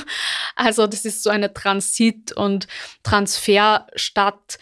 also 0.56 0.88
das 0.88 1.06
ist 1.06 1.24
so 1.24 1.30
eine 1.30 1.54
Transit- 1.54 2.32
und 2.32 2.68
Transferstadt 3.04 4.58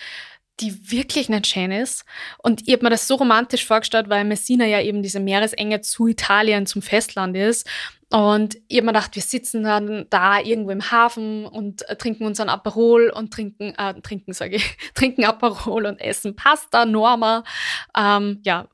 die 0.61 0.91
wirklich 0.91 1.29
nicht 1.29 1.47
schön 1.47 1.71
ist. 1.71 2.05
Und 2.37 2.67
ich 2.67 2.73
habe 2.73 2.83
mir 2.83 2.89
das 2.89 3.07
so 3.07 3.15
romantisch 3.15 3.65
vorgestellt, 3.65 4.09
weil 4.09 4.23
Messina 4.23 4.65
ja 4.65 4.81
eben 4.81 5.03
diese 5.03 5.19
Meeresenge 5.19 5.81
zu 5.81 6.07
Italien, 6.07 6.65
zum 6.65 6.81
Festland 6.81 7.35
ist. 7.35 7.67
Und 8.11 8.57
ich 8.67 8.77
habe 8.77 8.87
mir 8.87 8.93
gedacht, 8.93 9.15
wir 9.15 9.21
sitzen 9.21 9.63
dann 9.63 10.05
da 10.09 10.39
irgendwo 10.39 10.71
im 10.71 10.91
Hafen 10.91 11.45
und 11.45 11.87
äh, 11.87 11.95
trinken 11.95 12.25
unseren 12.25 12.49
Aperol 12.49 13.09
und 13.09 13.33
trinken, 13.33 13.73
äh, 13.77 13.93
trinken 14.01 14.33
sage 14.33 14.57
ich, 14.57 14.77
trinken 14.95 15.23
Aperol 15.23 15.85
und 15.85 15.99
essen 15.99 16.35
Pasta, 16.35 16.85
Norma. 16.85 17.45
Ähm, 17.97 18.41
ja, 18.43 18.67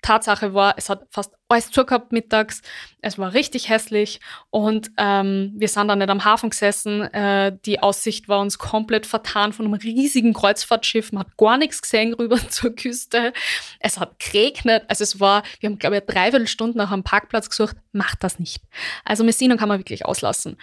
Tatsache 0.00 0.54
war, 0.54 0.74
es 0.78 0.88
hat 0.88 1.06
fast 1.10 1.34
alles 1.52 1.70
zugehabt 1.70 2.12
mittags. 2.12 2.62
Es 3.00 3.18
war 3.18 3.34
richtig 3.34 3.68
hässlich 3.68 4.20
und 4.50 4.90
ähm, 4.96 5.52
wir 5.56 5.68
sind 5.68 5.88
dann 5.88 5.98
nicht 5.98 6.10
am 6.10 6.24
Hafen 6.24 6.50
gesessen. 6.50 7.02
Äh, 7.02 7.56
die 7.64 7.80
Aussicht 7.80 8.28
war 8.28 8.40
uns 8.40 8.58
komplett 8.58 9.06
vertan 9.06 9.52
von 9.52 9.66
einem 9.66 9.74
riesigen 9.74 10.32
Kreuzfahrtschiff. 10.32 11.12
Man 11.12 11.24
hat 11.24 11.36
gar 11.36 11.58
nichts 11.58 11.82
gesehen 11.82 12.14
rüber 12.14 12.36
zur 12.48 12.74
Küste. 12.74 13.32
Es 13.80 13.98
hat 13.98 14.18
geregnet. 14.18 14.84
Also 14.88 15.04
es 15.04 15.20
war, 15.20 15.42
wir 15.60 15.68
haben 15.68 15.78
glaube 15.78 15.98
ich 15.98 16.04
dreiviertel 16.04 16.46
Stunden 16.46 16.78
nach 16.78 16.92
einem 16.92 17.04
Parkplatz 17.04 17.48
gesucht. 17.48 17.76
Macht 17.92 18.22
das 18.24 18.38
nicht. 18.38 18.62
Also 19.04 19.24
Messina 19.24 19.56
kann 19.56 19.68
man 19.68 19.78
wirklich 19.78 20.06
auslassen. 20.06 20.56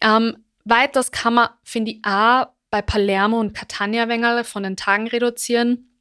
Ähm, 0.00 0.36
weiters 0.64 1.10
kann 1.10 1.34
man, 1.34 1.48
finde 1.62 1.92
ich, 1.92 2.04
auch 2.04 2.46
bei 2.70 2.82
Palermo 2.82 3.38
und 3.38 3.54
Catania 3.54 4.08
Wengel 4.08 4.44
von 4.44 4.62
den 4.62 4.76
Tagen 4.76 5.06
reduzieren 5.06 5.95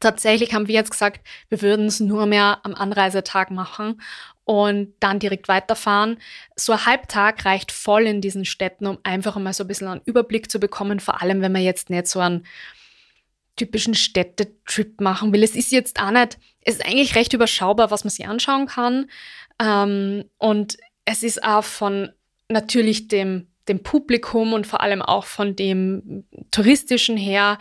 Tatsächlich 0.00 0.54
haben 0.54 0.68
wir 0.68 0.74
jetzt 0.74 0.90
gesagt, 0.90 1.26
wir 1.48 1.62
würden 1.62 1.86
es 1.86 2.00
nur 2.00 2.26
mehr 2.26 2.60
am 2.62 2.74
Anreisetag 2.74 3.50
machen 3.50 4.00
und 4.44 4.94
dann 5.00 5.18
direkt 5.18 5.48
weiterfahren. 5.48 6.18
So 6.54 6.72
ein 6.72 6.86
Halbtag 6.86 7.44
reicht 7.44 7.72
voll 7.72 8.06
in 8.06 8.20
diesen 8.20 8.44
Städten, 8.44 8.86
um 8.86 8.98
einfach 9.02 9.36
mal 9.36 9.52
so 9.52 9.64
ein 9.64 9.68
bisschen 9.68 9.88
einen 9.88 10.02
Überblick 10.04 10.50
zu 10.50 10.60
bekommen, 10.60 11.00
vor 11.00 11.20
allem 11.20 11.40
wenn 11.40 11.52
man 11.52 11.62
jetzt 11.62 11.90
nicht 11.90 12.06
so 12.06 12.20
einen 12.20 12.46
typischen 13.56 13.94
Städtetrip 13.94 15.00
machen 15.00 15.32
will. 15.32 15.42
Es 15.42 15.56
ist 15.56 15.72
jetzt 15.72 16.00
auch 16.00 16.10
nicht, 16.10 16.38
es 16.60 16.76
ist 16.76 16.86
eigentlich 16.86 17.16
recht 17.16 17.32
überschaubar, 17.32 17.90
was 17.90 18.04
man 18.04 18.10
sich 18.10 18.28
anschauen 18.28 18.66
kann. 18.66 19.10
Ähm, 19.60 20.24
und 20.38 20.76
es 21.04 21.22
ist 21.22 21.42
auch 21.42 21.64
von 21.64 22.10
natürlich 22.48 23.08
dem, 23.08 23.48
dem 23.68 23.82
Publikum 23.82 24.52
und 24.52 24.66
vor 24.66 24.80
allem 24.80 25.02
auch 25.02 25.24
von 25.24 25.56
dem 25.56 26.24
touristischen 26.50 27.16
her 27.16 27.58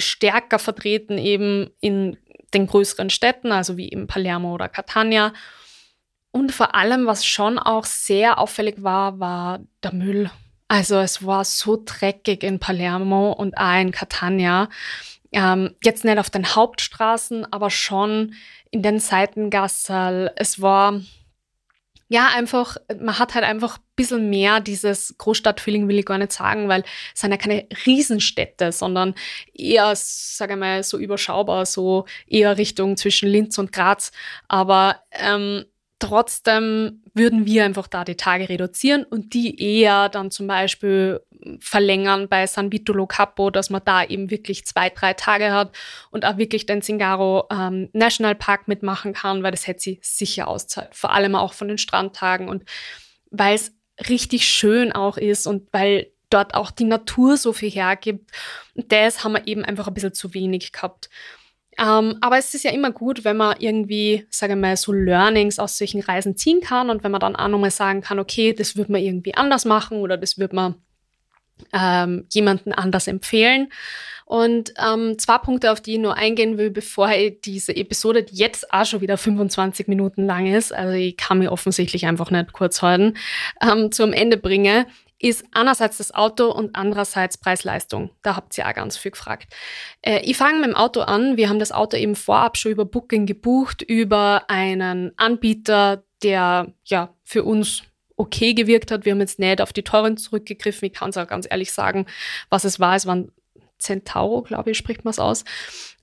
stärker 0.00 0.58
vertreten 0.58 1.18
eben 1.18 1.70
in 1.80 2.16
den 2.54 2.66
größeren 2.66 3.10
Städten, 3.10 3.52
also 3.52 3.76
wie 3.76 3.90
eben 3.90 4.06
Palermo 4.06 4.54
oder 4.54 4.68
Catania. 4.68 5.32
Und 6.32 6.52
vor 6.52 6.74
allem, 6.74 7.06
was 7.06 7.24
schon 7.24 7.58
auch 7.58 7.84
sehr 7.84 8.38
auffällig 8.38 8.82
war, 8.82 9.18
war 9.18 9.60
der 9.82 9.92
Müll. 9.92 10.30
Also 10.68 10.98
es 10.98 11.24
war 11.26 11.44
so 11.44 11.82
dreckig 11.84 12.42
in 12.44 12.60
Palermo 12.60 13.32
und 13.32 13.56
auch 13.56 13.80
in 13.80 13.90
Catania. 13.90 14.68
Ähm, 15.32 15.74
jetzt 15.82 16.04
nicht 16.04 16.18
auf 16.18 16.30
den 16.30 16.54
Hauptstraßen, 16.54 17.52
aber 17.52 17.70
schon 17.70 18.34
in 18.70 18.82
den 18.82 19.00
Seitengassen. 19.00 20.30
Es 20.36 20.60
war 20.60 21.00
ja, 22.12 22.28
einfach, 22.34 22.76
man 23.00 23.20
hat 23.20 23.36
halt 23.36 23.44
einfach 23.44 23.78
ein 23.78 23.82
bisschen 24.00 24.30
mehr 24.30 24.60
dieses 24.60 25.14
Großstadtfeeling, 25.18 25.88
will 25.88 25.98
ich 25.98 26.06
gar 26.06 26.18
nicht 26.18 26.32
sagen, 26.32 26.68
weil 26.68 26.82
es 27.14 27.20
sind 27.20 27.30
ja 27.32 27.36
keine 27.36 27.66
Riesenstädte, 27.86 28.72
sondern 28.72 29.14
eher, 29.54 29.92
sage 29.94 30.54
ich 30.54 30.58
mal, 30.58 30.82
so 30.82 30.98
überschaubar, 30.98 31.66
so 31.66 32.06
eher 32.26 32.56
Richtung 32.56 32.96
zwischen 32.96 33.28
Linz 33.28 33.58
und 33.58 33.72
Graz. 33.72 34.10
Aber 34.48 34.96
ähm, 35.12 35.66
trotzdem 35.98 37.02
würden 37.14 37.44
wir 37.44 37.64
einfach 37.64 37.86
da 37.86 38.04
die 38.04 38.16
Tage 38.16 38.48
reduzieren 38.48 39.04
und 39.04 39.34
die 39.34 39.60
eher 39.62 40.08
dann 40.08 40.30
zum 40.30 40.46
Beispiel 40.46 41.20
verlängern 41.58 42.28
bei 42.28 42.46
San 42.46 42.72
Vito 42.72 42.92
Lo 42.92 43.06
Capo, 43.06 43.50
dass 43.50 43.70
man 43.70 43.82
da 43.84 44.04
eben 44.04 44.30
wirklich 44.30 44.66
zwei, 44.66 44.90
drei 44.90 45.14
Tage 45.14 45.52
hat 45.52 45.76
und 46.10 46.24
auch 46.24 46.38
wirklich 46.38 46.66
den 46.66 46.82
Zingaro 46.82 47.46
ähm, 47.50 47.88
National 47.92 48.34
Park 48.34 48.68
mitmachen 48.68 49.12
kann, 49.12 49.42
weil 49.42 49.50
das 49.50 49.66
hätte 49.66 49.80
sie 49.80 50.00
sicher 50.02 50.48
auszahlt. 50.48 50.94
Vor 50.94 51.12
allem 51.12 51.34
auch 51.34 51.52
von 51.52 51.68
den 51.68 51.78
Strandtagen 51.78 52.48
und 52.48 52.64
weil 53.30 53.54
es 53.54 53.72
richtig 54.08 54.46
schön 54.46 54.92
auch 54.92 55.16
ist 55.16 55.46
und 55.46 55.68
weil 55.72 56.10
dort 56.30 56.54
auch 56.54 56.70
die 56.70 56.84
Natur 56.84 57.36
so 57.36 57.52
viel 57.52 57.70
hergibt. 57.70 58.30
Das 58.74 59.24
haben 59.24 59.32
wir 59.32 59.46
eben 59.46 59.64
einfach 59.64 59.88
ein 59.88 59.94
bisschen 59.94 60.14
zu 60.14 60.32
wenig 60.32 60.72
gehabt. 60.72 61.10
Ähm, 61.78 62.18
aber 62.20 62.38
es 62.38 62.54
ist 62.54 62.64
ja 62.64 62.72
immer 62.72 62.90
gut, 62.90 63.24
wenn 63.24 63.36
man 63.36 63.56
irgendwie, 63.58 64.26
sage 64.30 64.52
ich 64.52 64.58
mal, 64.58 64.76
so 64.76 64.92
Learnings 64.92 65.58
aus 65.58 65.78
solchen 65.78 66.00
Reisen 66.00 66.36
ziehen 66.36 66.60
kann 66.60 66.90
und 66.90 67.04
wenn 67.04 67.10
man 67.10 67.20
dann 67.20 67.36
auch 67.36 67.48
nochmal 67.48 67.70
sagen 67.70 68.00
kann, 68.00 68.18
okay, 68.18 68.52
das 68.52 68.76
wird 68.76 68.88
man 68.88 69.00
irgendwie 69.00 69.34
anders 69.34 69.64
machen 69.64 69.98
oder 69.98 70.16
das 70.16 70.38
wird 70.38 70.52
man 70.52 70.74
ähm, 71.72 72.26
jemanden 72.30 72.72
anders 72.72 73.06
empfehlen. 73.06 73.68
Und 74.30 74.74
ähm, 74.78 75.18
zwei 75.18 75.38
Punkte, 75.38 75.72
auf 75.72 75.80
die 75.80 75.94
ich 75.94 75.98
nur 75.98 76.16
eingehen 76.16 76.56
will, 76.56 76.70
bevor 76.70 77.10
ich 77.10 77.40
diese 77.40 77.74
Episode, 77.74 78.22
die 78.22 78.36
jetzt 78.36 78.72
auch 78.72 78.86
schon 78.86 79.00
wieder 79.00 79.16
25 79.16 79.88
Minuten 79.88 80.24
lang 80.24 80.46
ist, 80.46 80.72
also 80.72 80.92
ich 80.92 81.16
kann 81.16 81.40
mir 81.40 81.50
offensichtlich 81.50 82.06
einfach 82.06 82.30
nicht 82.30 82.52
kurz 82.52 82.80
halten, 82.80 83.16
ähm, 83.60 83.90
zum 83.90 84.12
Ende 84.12 84.36
bringe, 84.36 84.86
ist 85.18 85.44
einerseits 85.52 85.98
das 85.98 86.14
Auto 86.14 86.50
und 86.50 86.76
andererseits 86.76 87.38
Preis-Leistung. 87.38 88.10
Da 88.22 88.36
habt 88.36 88.56
ihr 88.56 88.68
auch 88.68 88.74
ganz 88.74 88.96
viel 88.96 89.10
gefragt. 89.10 89.52
Äh, 90.00 90.20
ich 90.20 90.36
fange 90.36 90.60
mit 90.60 90.70
dem 90.70 90.76
Auto 90.76 91.00
an. 91.00 91.36
Wir 91.36 91.48
haben 91.48 91.58
das 91.58 91.72
Auto 91.72 91.96
eben 91.96 92.14
vorab 92.14 92.56
schon 92.56 92.72
über 92.72 92.86
Booking 92.86 93.26
gebucht, 93.26 93.82
über 93.82 94.44
einen 94.48 95.12
Anbieter, 95.16 96.04
der 96.22 96.72
ja 96.84 97.14
für 97.24 97.44
uns 97.44 97.82
okay 98.20 98.54
gewirkt 98.54 98.90
hat. 98.90 99.04
Wir 99.04 99.12
haben 99.12 99.20
jetzt 99.20 99.38
nicht 99.38 99.60
auf 99.60 99.72
die 99.72 99.82
teuren 99.82 100.16
zurückgegriffen. 100.16 100.86
Ich 100.86 100.92
kann 100.92 101.10
es 101.10 101.16
auch 101.16 101.26
ganz 101.26 101.46
ehrlich 101.50 101.72
sagen, 101.72 102.06
was 102.50 102.64
es 102.64 102.78
war. 102.78 102.94
Es 102.94 103.06
waren 103.06 103.32
Centauro, 103.78 104.42
glaube 104.42 104.70
ich, 104.70 104.78
spricht 104.78 105.04
man 105.04 105.12
es 105.12 105.18
aus. 105.18 105.44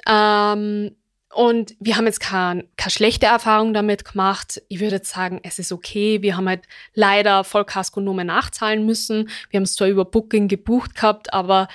Ähm, 0.08 0.96
und 1.34 1.76
wir 1.80 1.98
haben 1.98 2.08
jetzt 2.08 2.20
keine, 2.20 2.66
keine 2.78 2.92
schlechte 2.92 3.28
Erfahrung 3.28 3.74
damit 3.74 4.06
gemacht. 4.06 4.62
Ich 4.70 4.80
würde 4.80 4.96
jetzt 4.96 5.12
sagen, 5.12 5.40
es 5.44 5.60
ist 5.60 5.72
okay. 5.72 6.22
Wir 6.24 6.36
haben 6.36 6.50
halt 6.50 6.64
leider 6.96 7.44
Vollkasko 7.44 8.02
nur 8.02 8.16
mehr 8.16 8.26
nachzahlen 8.26 8.86
müssen. 8.86 9.30
Wir 9.52 9.60
haben 9.60 9.66
es 9.66 9.76
zwar 9.76 9.88
über 9.88 10.06
Booking 10.06 10.48
gebucht 10.48 10.96
gehabt, 10.96 11.34
aber 11.34 11.68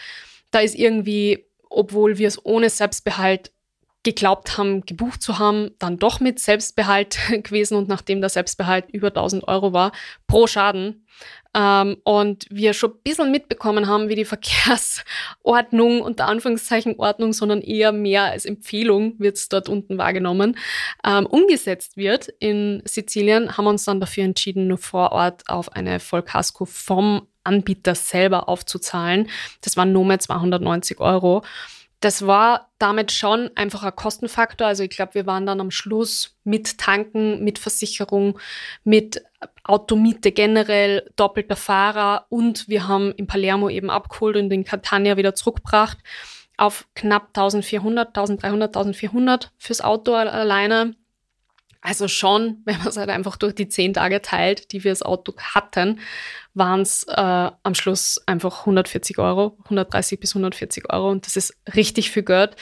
da 0.50 0.61
ist 0.61 0.74
irgendwie, 0.74 1.46
obwohl 1.68 2.18
wir 2.18 2.26
es 2.26 2.44
ohne 2.44 2.70
Selbstbehalt 2.70 3.51
geglaubt 4.04 4.58
haben, 4.58 4.84
gebucht 4.84 5.22
zu 5.22 5.38
haben, 5.38 5.70
dann 5.78 5.98
doch 5.98 6.20
mit 6.20 6.40
Selbstbehalt 6.40 7.18
gewesen 7.44 7.76
und 7.76 7.88
nachdem 7.88 8.20
der 8.20 8.30
Selbstbehalt 8.30 8.90
über 8.90 9.08
1000 9.08 9.46
Euro 9.46 9.72
war 9.72 9.92
pro 10.26 10.46
Schaden 10.46 11.06
ähm, 11.54 11.98
und 12.04 12.46
wir 12.50 12.72
schon 12.72 12.90
ein 12.90 13.02
bisschen 13.04 13.30
mitbekommen 13.30 13.86
haben, 13.86 14.08
wie 14.08 14.14
die 14.14 14.24
Verkehrsordnung, 14.24 16.00
unter 16.00 16.26
Anführungszeichen 16.26 16.96
Ordnung, 16.98 17.32
sondern 17.32 17.60
eher 17.60 17.92
mehr 17.92 18.24
als 18.24 18.44
Empfehlung 18.44 19.14
wird 19.18 19.36
es 19.36 19.48
dort 19.48 19.68
unten 19.68 19.98
wahrgenommen, 19.98 20.56
ähm, 21.04 21.26
umgesetzt 21.26 21.96
wird 21.96 22.28
in 22.40 22.82
Sizilien, 22.84 23.56
haben 23.56 23.66
uns 23.66 23.84
dann 23.84 24.00
dafür 24.00 24.24
entschieden, 24.24 24.66
nur 24.66 24.78
vor 24.78 25.12
Ort 25.12 25.48
auf 25.48 25.72
eine 25.72 26.00
Vollkasko 26.00 26.64
vom 26.64 27.28
Anbieter 27.44 27.94
selber 27.94 28.48
aufzuzahlen. 28.48 29.28
Das 29.62 29.76
waren 29.76 29.92
nur 29.92 30.04
mehr 30.04 30.20
290 30.20 31.00
Euro. 31.00 31.42
Das 32.02 32.26
war 32.26 32.70
damit 32.78 33.12
schon 33.12 33.50
einfach 33.54 33.84
ein 33.84 33.94
Kostenfaktor. 33.94 34.66
Also 34.66 34.82
ich 34.82 34.90
glaube, 34.90 35.14
wir 35.14 35.26
waren 35.26 35.46
dann 35.46 35.60
am 35.60 35.70
Schluss 35.70 36.36
mit 36.42 36.78
Tanken, 36.78 37.42
mit 37.44 37.58
Versicherung, 37.60 38.38
mit 38.82 39.22
Automiete 39.64 40.32
generell, 40.32 41.08
doppelter 41.16 41.56
Fahrer 41.56 42.26
und 42.28 42.68
wir 42.68 42.88
haben 42.88 43.12
in 43.12 43.28
Palermo 43.28 43.68
eben 43.68 43.88
abgeholt 43.88 44.36
und 44.36 44.52
in 44.52 44.64
Catania 44.64 45.16
wieder 45.16 45.34
zurückgebracht 45.34 45.98
auf 46.56 46.86
knapp 46.94 47.28
1400, 47.28 48.08
1300, 48.08 48.76
1400 48.76 49.52
fürs 49.56 49.80
Auto 49.80 50.14
alleine. 50.14 50.94
Also 51.83 52.09
schon, 52.09 52.59
wenn 52.64 52.79
man 52.79 52.88
es 52.88 52.97
halt 52.97 53.11
einfach 53.11 53.37
durch 53.37 53.55
die 53.55 53.68
zehn 53.68 53.92
Tage 53.92 54.23
teilt, 54.23 54.73
die 54.73 54.85
wir 54.85 54.92
das 54.92 55.03
Auto 55.03 55.35
hatten, 55.38 56.01
waren 56.55 56.81
es 56.81 57.05
äh, 57.09 57.51
am 57.62 57.75
Schluss 57.75 58.21
einfach 58.27 58.61
140 58.61 59.18
Euro, 59.18 59.57
130 59.64 60.18
bis 60.18 60.31
140 60.31 60.90
Euro 60.90 61.11
und 61.11 61.27
das 61.27 61.37
ist 61.37 61.55
richtig 61.75 62.11
viel 62.11 62.23
Geld. 62.23 62.57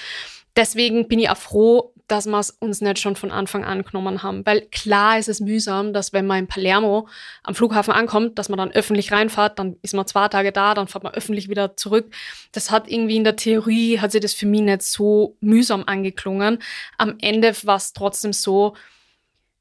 Deswegen 0.57 1.07
bin 1.07 1.21
ich 1.21 1.31
auch 1.31 1.37
froh, 1.37 1.93
dass 2.11 2.27
wir 2.27 2.41
es 2.41 2.51
uns 2.51 2.81
nicht 2.81 2.99
schon 2.99 3.15
von 3.15 3.31
Anfang 3.31 3.65
an 3.65 3.85
genommen 3.85 4.25
haben. 4.25 4.45
Weil 4.45 4.63
klar 4.63 5.19
ist 5.19 5.29
es 5.29 5.39
mühsam, 5.39 5.93
dass 5.93 6.13
wenn 6.13 6.27
man 6.27 6.41
in 6.41 6.47
Palermo 6.49 7.09
am 7.45 7.55
Flughafen 7.55 7.95
ankommt, 7.95 8.39
dass 8.39 8.49
man 8.49 8.59
dann 8.59 8.73
öffentlich 8.73 9.13
reinfährt, 9.13 9.61
dann 9.61 9.77
ist 9.83 9.95
man 9.95 10.07
zwei 10.09 10.27
Tage 10.27 10.51
da, 10.51 10.75
dann 10.75 10.89
fährt 10.89 11.05
man 11.05 11.15
öffentlich 11.15 11.49
wieder 11.49 11.77
zurück. 11.77 12.13
Das 12.51 12.73
hat 12.73 12.89
irgendwie 12.89 13.17
in 13.17 13.25
der 13.25 13.37
Theorie, 13.37 14.01
hat 14.01 14.11
sich 14.11 14.21
das 14.21 14.35
für 14.35 14.47
mich 14.47 14.63
nicht 14.63 14.83
so 14.83 15.37
mühsam 15.41 15.85
angeklungen. 15.87 16.59
Am 16.99 17.17
Ende 17.21 17.55
war 17.63 17.77
es 17.77 17.93
trotzdem 17.93 18.33
so, 18.33 18.75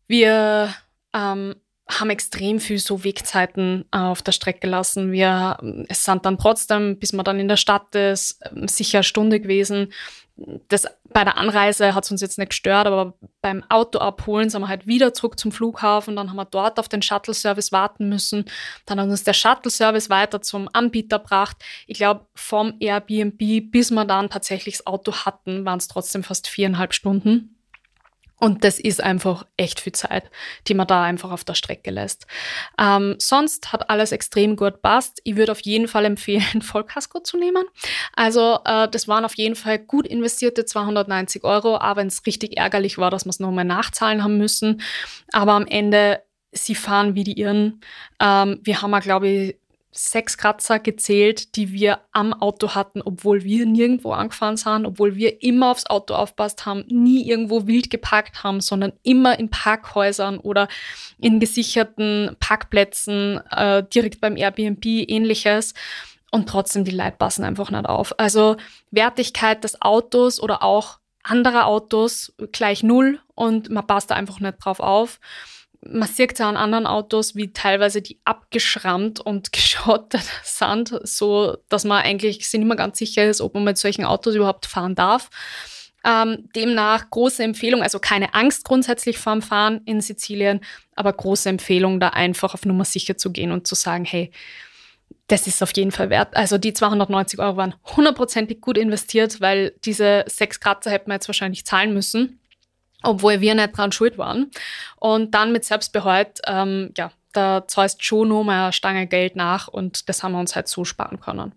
wir 0.10 0.74
ähm, 1.14 1.56
haben 1.88 2.10
extrem 2.10 2.60
viel 2.60 2.80
so 2.80 3.04
Wegzeiten 3.04 3.86
äh, 3.92 3.98
auf 3.98 4.22
der 4.22 4.32
Strecke 4.32 4.62
gelassen. 4.62 5.12
Wir, 5.12 5.58
es 5.88 6.04
sind 6.04 6.26
dann 6.26 6.38
trotzdem, 6.38 7.00
bis 7.00 7.14
man 7.14 7.24
dann 7.24 7.40
in 7.40 7.48
der 7.48 7.58
Stadt 7.58 7.96
ist, 7.96 8.40
ähm, 8.52 8.68
sicher 8.68 9.00
eine 9.00 9.04
Stunde 9.04 9.40
gewesen. 9.40 9.94
Das, 10.70 10.88
bei 11.04 11.24
der 11.24 11.38
Anreise 11.38 11.94
hat 11.94 12.06
es 12.06 12.12
uns 12.12 12.22
jetzt 12.22 12.38
nicht 12.38 12.52
gestört, 12.52 12.88
aber 12.88 13.18
beim 13.42 13.64
Auto 13.70 14.00
abholen 14.00 14.50
sind 14.50 14.62
wir 14.62 14.68
halt 14.68 14.88
wieder 14.88 15.14
zurück 15.14 15.38
zum 15.38 15.52
Flughafen. 15.52 16.16
Dann 16.16 16.30
haben 16.30 16.38
wir 16.38 16.46
dort 16.46 16.80
auf 16.80 16.88
den 16.88 17.02
Shuttle-Service 17.02 17.72
warten 17.72 18.08
müssen. 18.10 18.46
Dann 18.86 19.00
hat 19.00 19.10
uns 19.10 19.24
der 19.24 19.34
Shuttle-Service 19.34 20.10
weiter 20.10 20.42
zum 20.42 20.70
Anbieter 20.74 21.20
gebracht. 21.20 21.58
Ich 21.88 21.98
glaube, 21.98 22.26
vom 22.36 22.76
Airbnb 22.80 23.70
bis 23.70 23.92
wir 23.92 24.06
dann 24.06 24.30
tatsächlich 24.30 24.78
das 24.78 24.88
Auto 24.88 25.12
hatten, 25.12 25.66
waren 25.66 25.80
es 25.80 25.88
trotzdem 25.88 26.24
fast 26.24 26.48
viereinhalb 26.48 26.94
Stunden. 26.94 27.59
Und 28.40 28.64
das 28.64 28.80
ist 28.80 29.04
einfach 29.04 29.46
echt 29.58 29.80
viel 29.80 29.94
Zeit, 29.94 30.30
die 30.68 30.74
man 30.74 30.88
da 30.88 31.04
einfach 31.04 31.32
auf 31.32 31.44
der 31.44 31.54
Strecke 31.54 31.92
lässt. 31.92 32.26
Ähm, 32.80 33.16
sonst 33.20 33.72
hat 33.74 33.90
alles 33.90 34.12
extrem 34.12 34.56
gut 34.56 34.82
passt. 34.82 35.20
Ich 35.24 35.36
würde 35.36 35.52
auf 35.52 35.60
jeden 35.62 35.88
Fall 35.88 36.06
empfehlen, 36.06 36.62
Vollkasko 36.62 37.20
zu 37.20 37.38
nehmen. 37.38 37.66
Also 38.16 38.60
äh, 38.66 38.88
das 38.90 39.08
waren 39.08 39.26
auf 39.26 39.36
jeden 39.36 39.56
Fall 39.56 39.80
gut 39.80 40.08
investierte 40.08 40.66
290 40.66 41.44
Euro, 41.44 41.78
aber 41.78 42.00
wenn 42.00 42.08
es 42.08 42.26
richtig 42.26 42.58
ärgerlich 42.58 42.98
war, 42.98 43.12
dass 43.12 43.26
wir 43.26 43.32
es 43.32 43.40
nochmal 43.40 43.66
nachzahlen 43.66 44.24
haben 44.24 44.38
müssen. 44.38 44.82
Aber 45.32 45.54
am 45.54 45.68
Ende, 45.68 46.22
sie 46.52 46.76
fahren 46.76 47.16
wie 47.16 47.24
die 47.24 47.40
Irren. 47.40 47.82
Ähm, 48.20 48.60
wir 48.64 48.82
haben 48.82 48.92
ja, 48.92 49.00
glaube 49.00 49.28
ich, 49.28 49.59
sechs 49.92 50.38
Kratzer 50.38 50.80
gezählt, 50.80 51.56
die 51.56 51.72
wir 51.72 52.00
am 52.12 52.34
Auto 52.34 52.76
hatten, 52.76 53.02
obwohl 53.02 53.44
wir 53.44 53.66
nirgendwo 53.66 54.12
angefahren 54.12 54.58
sind, 54.58 54.86
obwohl 54.86 55.16
wir 55.16 55.42
immer 55.42 55.72
aufs 55.72 55.88
Auto 55.88 56.14
aufpasst 56.14 56.66
haben, 56.66 56.86
nie 56.88 57.28
irgendwo 57.28 57.66
wild 57.66 57.90
geparkt 57.90 58.44
haben, 58.44 58.62
sondern 58.62 58.94
immer 59.04 59.40
in 59.40 59.50
Parkhäusern 59.50 60.38
oder 60.38 60.68
in 61.20 61.40
gesicherten 61.40 62.36
Parkplätzen, 62.40 63.42
äh, 63.50 63.84
direkt 63.84 64.22
beim 64.22 64.38
Airbnb, 64.38 64.86
ähnliches. 64.86 65.74
Und 66.32 66.48
trotzdem 66.48 66.84
die 66.84 66.92
Leute 66.92 67.18
passen 67.18 67.44
einfach 67.44 67.72
nicht 67.72 67.88
auf. 67.88 68.18
Also 68.20 68.58
Wertigkeit 68.92 69.64
des 69.64 69.82
Autos 69.82 70.40
oder 70.40 70.62
auch 70.62 71.00
anderer 71.24 71.66
Autos 71.66 72.34
gleich 72.52 72.84
null 72.84 73.20
und 73.34 73.70
man 73.70 73.88
passt 73.88 74.12
da 74.12 74.16
einfach 74.16 74.40
nicht 74.40 74.64
drauf 74.64 74.80
auf 74.80 75.20
man 75.82 76.08
sieht 76.08 76.40
ja 76.40 76.50
an 76.50 76.58
anderen 76.58 76.86
Autos, 76.86 77.36
wie 77.36 77.54
teilweise 77.54 78.02
die 78.02 78.20
abgeschrammt 78.26 79.20
und 79.20 79.52
geschottet 79.54 80.24
sind, 80.44 81.00
so 81.04 81.58
dass 81.70 81.86
man 81.86 82.04
eigentlich 82.04 82.48
sich 82.48 82.60
nicht 82.60 82.68
mehr 82.68 82.78
ganz 82.78 82.98
sicher 82.98 83.26
ist, 83.26 83.42
ob 83.42 83.54
man 83.54 83.64
mit 83.64 83.78
solchen 83.78 84.06
Autos 84.06 84.36
überhaupt 84.36 84.66
fahren 84.66 84.96
darf. 84.96 85.30
Ähm, 86.06 86.50
demnach 86.56 87.10
große 87.10 87.44
Empfehlung, 87.44 87.84
also 87.84 88.00
keine 88.00 88.34
Angst 88.34 88.64
grundsätzlich 88.64 89.18
vorm 89.18 89.42
Fahren 89.42 89.82
in 89.84 90.00
Sizilien, 90.00 90.62
aber 90.96 91.12
große 91.12 91.50
Empfehlung, 91.50 92.00
da 92.00 92.10
einfach 92.10 92.54
auf 92.54 92.66
Nummer 92.66 92.86
sicher 92.86 93.18
zu 93.18 93.32
gehen 93.32 93.52
und 93.52 93.68
zu 93.68 93.76
sagen, 93.76 94.06
hey, 94.06 94.32
das 95.28 95.46
ist 95.46 95.62
auf 95.62 95.76
jeden 95.76 95.92
Fall 95.92 96.10
wert. 96.10 96.36
Also 96.38 96.58
die 96.58 96.74
290 96.74 97.40
Euro 97.40 97.58
waren 97.58 97.76
hundertprozentig 97.84 98.62
gut 98.62 98.78
investiert, 98.78 99.42
weil 99.42 99.74
diese 99.84 100.24
sechs 100.28 100.62
Kratzer 100.62 100.90
hätten 100.90 101.10
wir 101.10 101.16
jetzt 101.16 101.28
wahrscheinlich 101.28 101.66
zahlen 101.66 101.94
müssen 101.94 102.40
obwohl 103.04 103.42
wir 103.42 103.56
nicht 103.56 103.78
dran 103.78 103.92
schuld 103.92 104.18
waren. 104.18 104.52
Und 104.98 105.34
dann 105.34 105.52
mit 105.52 105.66
Selbstbehalt, 105.66 106.40
ähm, 106.48 106.92
ja, 106.98 107.12
da 107.34 107.68
zahlst 107.68 108.04
schon 108.04 108.30
noch 108.30 108.44
mal 108.44 108.64
eine 108.64 108.74
Stange 108.74 109.08
Geld 109.08 109.36
nach 109.36 109.68
und 109.68 110.10
das 110.10 110.24
haben 110.24 110.32
wir 110.32 110.40
uns 110.40 110.56
halt 110.56 110.68
so 110.68 110.84
sparen 110.84 111.20
können. 111.20 111.54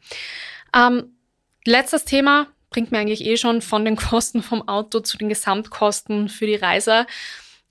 Ähm, 0.74 1.16
letztes 1.64 2.04
Thema 2.04 2.46
bringt 2.70 2.92
mir 2.92 2.98
eigentlich 2.98 3.24
eh 3.24 3.36
schon 3.36 3.62
von 3.62 3.84
den 3.84 3.96
Kosten 4.10 4.42
vom 4.42 4.68
Auto 4.68 5.00
zu 5.00 5.16
den 5.18 5.28
Gesamtkosten 5.28 6.28
für 6.28 6.46
die 6.46 6.56
Reise. 6.56 7.06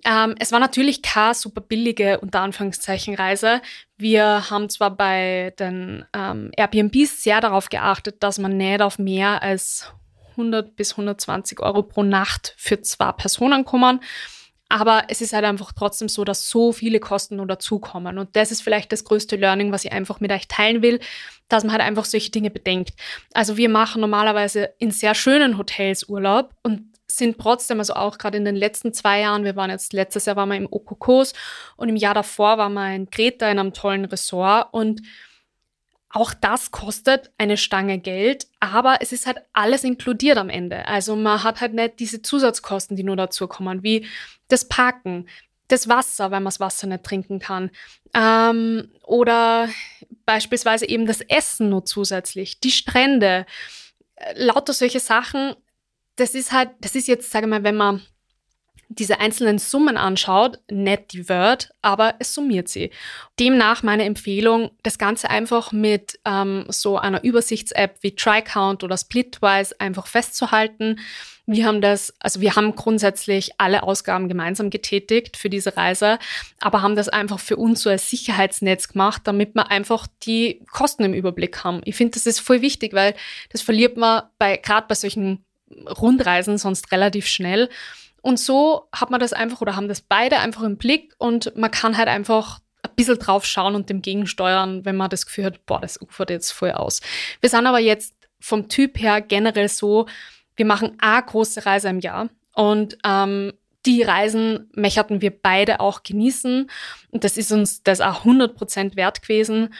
Ähm, 0.04 0.36
es 0.40 0.52
war 0.52 0.60
natürlich 0.60 1.04
keine 1.04 1.36
super 1.36 1.62
billige, 1.62 2.20
unter 2.20 2.42
Anführungszeichen, 2.42 3.14
Reise. 3.14 3.62
Wir 3.98 4.50
haben 4.50 4.68
zwar 4.70 4.92
bei 4.92 5.54
den 5.60 6.06
ähm, 6.14 6.50
Airbnbs 6.58 7.22
sehr 7.22 7.40
darauf 7.40 7.70
geachtet, 7.70 8.24
dass 8.24 8.40
man 8.40 8.58
nicht 8.58 8.82
auf 8.82 8.98
mehr 8.98 9.44
als 9.44 9.94
100 10.32 10.76
bis 10.76 10.92
120 10.92 11.60
Euro 11.60 11.84
pro 11.84 12.04
Nacht 12.04 12.54
für 12.58 12.82
zwei 12.82 13.12
Personen 13.12 13.66
kommen. 13.66 14.02
Aber 14.70 15.04
es 15.10 15.20
ist 15.20 15.34
halt 15.34 15.44
einfach 15.44 15.74
trotzdem 15.74 16.08
so, 16.08 16.24
dass 16.24 16.48
so 16.48 16.72
viele 16.72 17.02
Kosten 17.02 17.36
nur 17.36 17.46
dazukommen. 17.46 18.18
Und 18.18 18.36
das 18.38 18.52
ist 18.52 18.64
vielleicht 18.64 18.94
das 18.94 19.04
größte 19.04 19.36
Learning, 19.36 19.74
was 19.74 19.84
ich 19.84 19.92
einfach 19.92 20.22
mit 20.22 20.32
euch 20.32 20.48
teilen 20.48 20.82
will, 20.82 21.02
dass 21.50 21.64
man 21.64 21.74
halt 21.74 21.82
einfach 21.82 22.06
solche 22.06 22.32
Dinge 22.32 22.50
bedenkt. 22.50 22.92
Also 23.34 23.58
wir 23.58 23.68
machen 23.68 24.00
normalerweise 24.00 24.74
in 24.80 24.92
sehr 24.92 25.14
schönen 25.14 25.58
Hotels 25.58 26.08
Urlaub 26.08 26.52
und 26.64 26.84
sind 27.08 27.38
trotzdem, 27.38 27.80
also 27.80 27.94
auch 27.96 28.18
gerade 28.18 28.38
in 28.38 28.46
den 28.46 28.56
letzten 28.56 28.94
zwei 28.94 29.20
Jahren, 29.20 29.44
wir 29.44 29.58
waren 29.58 29.70
jetzt, 29.70 29.92
letztes 29.92 30.26
Jahr 30.26 30.38
waren 30.38 30.48
wir 30.48 30.56
im 30.56 30.68
Okokos 30.72 31.34
und 31.76 31.90
im 31.90 31.98
Jahr 31.98 32.14
davor 32.14 32.58
waren 32.58 32.74
wir 32.74 32.96
in 32.96 33.10
Kreta 33.10 33.50
in 33.50 33.60
einem 33.60 33.74
tollen 33.74 34.06
Ressort 34.06 34.70
und 34.72 35.02
auch 36.14 36.34
das 36.34 36.72
kostet 36.72 37.32
eine 37.38 37.58
Stange 37.58 38.00
Geld, 38.00 38.48
aber 38.60 38.98
es 39.02 39.12
ist 39.12 39.26
halt 39.26 39.42
alles 39.54 39.84
inkludiert 39.84 40.38
am 40.38 40.50
Ende. 40.50 40.88
Also 40.88 41.16
man 41.16 41.44
hat 41.44 41.62
halt 41.62 41.74
nicht 41.74 42.00
diese 42.00 42.22
Zusatzkosten, 42.22 42.98
die 42.98 43.04
nur 43.04 43.16
dazu 43.16 43.48
kommen, 43.48 43.84
wie 43.84 44.06
das 44.48 44.68
Parken, 44.68 45.28
das 45.70 45.88
Wasser, 45.88 46.26
weil 46.26 46.42
man 46.42 46.46
das 46.46 46.60
Wasser 46.60 46.88
nicht 46.88 47.04
trinken 47.04 47.40
kann. 47.40 47.72
Ähm, 48.14 48.90
oder 49.04 49.70
beispielsweise 50.26 50.88
eben 50.88 51.06
das 51.06 51.22
Essen 51.22 51.70
nur 51.70 51.86
zusätzlich, 51.86 52.60
die 52.60 52.72
Strände, 52.72 53.46
äh, 54.16 54.34
lauter 54.36 54.74
solche 54.74 55.00
Sachen. 55.00 55.56
Das 56.18 56.36
ist 56.36 56.52
halt, 56.52 56.72
das 56.82 56.96
ist 56.96 57.08
jetzt, 57.08 57.32
sage 57.32 57.46
ich 57.46 57.50
mal, 57.50 57.64
wenn 57.64 57.78
man 57.78 58.02
diese 58.96 59.20
einzelnen 59.20 59.58
Summen 59.58 59.96
anschaut, 59.96 60.60
nicht 60.70 61.14
die 61.14 61.30
Word, 61.30 61.70
aber 61.82 62.16
es 62.20 62.34
summiert 62.34 62.68
sie. 62.68 62.92
Demnach 63.40 63.84
meine 63.84 64.04
Empfehlung, 64.04 64.72
das 64.84 64.98
Ganze 64.98 65.30
einfach 65.30 65.72
mit 65.72 66.20
ähm, 66.26 66.66
so 66.68 66.98
einer 66.98 67.24
Übersichts-App 67.24 67.98
wie 68.02 68.16
TryCount 68.16 68.84
oder 68.84 68.98
Splitwise 68.98 69.80
einfach 69.80 70.08
festzuhalten. 70.08 71.00
Wir 71.46 71.66
haben 71.66 71.82
das, 71.82 72.14
also 72.20 72.42
wir 72.42 72.56
haben 72.56 72.76
grundsätzlich 72.76 73.52
alle 73.58 73.84
Ausgaben 73.84 74.28
gemeinsam 74.28 74.70
getätigt 74.70 75.38
für 75.38 75.50
diese 75.50 75.76
Reise, 75.78 76.20
aber 76.60 76.82
haben 76.82 76.96
das 76.96 77.10
einfach 77.10 77.40
für 77.40 77.56
uns 77.56 77.82
so 77.82 77.90
als 77.90 78.10
Sicherheitsnetz 78.10 78.90
gemacht, 78.90 79.22
damit 79.26 79.56
wir 79.56 79.72
einfach 79.72 80.08
die 80.24 80.64
Kosten 80.70 81.04
im 81.04 81.14
Überblick 81.14 81.64
haben. 81.64 81.82
Ich 81.86 81.96
finde, 81.96 82.14
das 82.16 82.26
ist 82.26 82.40
voll 82.40 82.62
wichtig, 82.62 82.94
weil 82.94 83.16
das 83.52 83.62
verliert 83.62 83.98
man 83.98 84.24
bei, 84.38 84.58
gerade 84.58 84.88
bei 84.88 84.96
solchen 84.96 85.46
Rundreisen 85.88 86.58
sonst 86.58 86.92
relativ 86.92 87.28
schnell. 87.28 87.70
Und 88.22 88.40
so 88.40 88.88
hat 88.94 89.10
man 89.10 89.20
das 89.20 89.34
einfach 89.34 89.62
oder 89.62 89.76
haben 89.76 89.88
das 89.88 90.02
beide 90.02 90.40
einfach 90.40 90.64
im 90.64 90.78
Blick 90.78 91.14
und 91.18 91.56
man 91.56 91.72
kann 91.72 91.98
halt 91.98 92.08
einfach 92.08 92.60
ein 92.84 92.92
bisschen 92.96 93.20
drauf 93.20 93.46
schauen 93.46 93.76
und 93.76 93.90
dem 93.90 94.02
gegensteuern, 94.02 94.86
wenn 94.86 94.96
man 94.96 95.10
das 95.10 95.26
Gefühl 95.26 95.46
hat, 95.46 95.66
boah, 95.66 95.82
das 95.82 96.02
ufert 96.02 96.30
jetzt 96.30 96.52
voll 96.52 96.72
aus. 96.72 97.02
Wir 97.42 97.50
sind 97.50 97.66
aber 97.66 97.80
jetzt 97.80 98.14
vom 98.40 98.70
Typ 98.70 99.00
her 99.00 99.22
generell 99.22 99.70
so, 99.70 100.08
wir 100.56 100.66
machen 100.66 100.98
eine 101.00 101.24
große 101.24 101.66
Reise 101.66 101.90
im 101.90 102.00
Jahr 102.00 102.30
und 102.54 102.98
ähm, 103.06 103.54
die 103.86 104.04
Reisen 104.04 104.70
möchten 104.76 105.22
wir 105.22 105.32
beide 105.32 105.80
auch 105.80 106.04
genießen 106.04 106.70
und 107.10 107.24
das 107.24 107.38
ist 107.38 107.52
uns 107.52 107.82
das 107.84 108.02
auch 108.02 108.26
100% 108.26 108.96
wert 108.96 109.22
gewesen. 109.22 109.74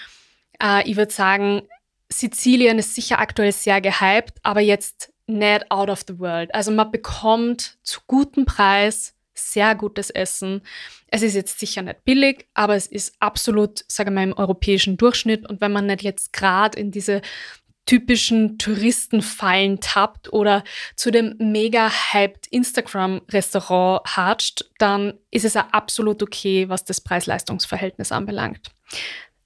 Äh, 0.62 0.90
ich 0.90 0.98
würde 0.98 1.12
sagen, 1.12 1.64
Sizilien 2.10 2.80
ist 2.80 2.96
sicher 2.96 3.20
aktuell 3.20 3.52
sehr 3.52 3.82
gehypt, 3.82 4.40
aber 4.44 4.62
jetzt 4.62 5.11
nicht 5.28 5.72
out 5.72 5.90
of 5.90 6.04
the 6.08 6.20
world. 6.20 6.54
Also 6.54 6.72
man 6.72 6.92
bekommt 6.92 7.78
zu 7.84 8.02
gutem 8.08 8.46
Preis 8.46 9.16
sehr 9.34 9.76
gutes 9.76 10.10
Essen. 10.10 10.62
Es 11.08 11.22
ist 11.22 11.34
jetzt 11.34 11.60
sicher 11.60 11.82
nicht 11.82 12.04
billig, 12.06 12.48
aber 12.54 12.76
es 12.76 12.88
ist 12.88 13.16
absolut, 13.20 13.84
sage 13.88 14.10
ich 14.10 14.16
mal, 14.16 14.24
im 14.24 14.34
europäischen 14.34 14.98
Durchschnitt. 14.98 15.50
Und 15.50 15.62
wenn 15.62 15.72
man 15.72 15.88
nicht 15.88 16.04
jetzt 16.04 16.34
gerade 16.34 16.80
in 16.80 16.92
diese 16.92 17.22
typischen 17.86 18.58
Touristenfallen 18.58 19.80
tappt 19.80 20.32
oder 20.32 20.64
zu 20.96 21.12
dem 21.12 21.36
mega 21.40 21.90
hyped 21.90 22.48
Instagram-Restaurant 22.48 24.04
hatscht, 24.06 24.66
dann 24.78 25.16
ist 25.32 25.46
es 25.46 25.56
ja 25.56 25.68
absolut 25.72 26.22
okay, 26.22 26.70
was 26.70 26.86
das 26.86 27.02
Preis-Leistungs-Verhältnis 27.02 28.12
anbelangt. 28.12 28.72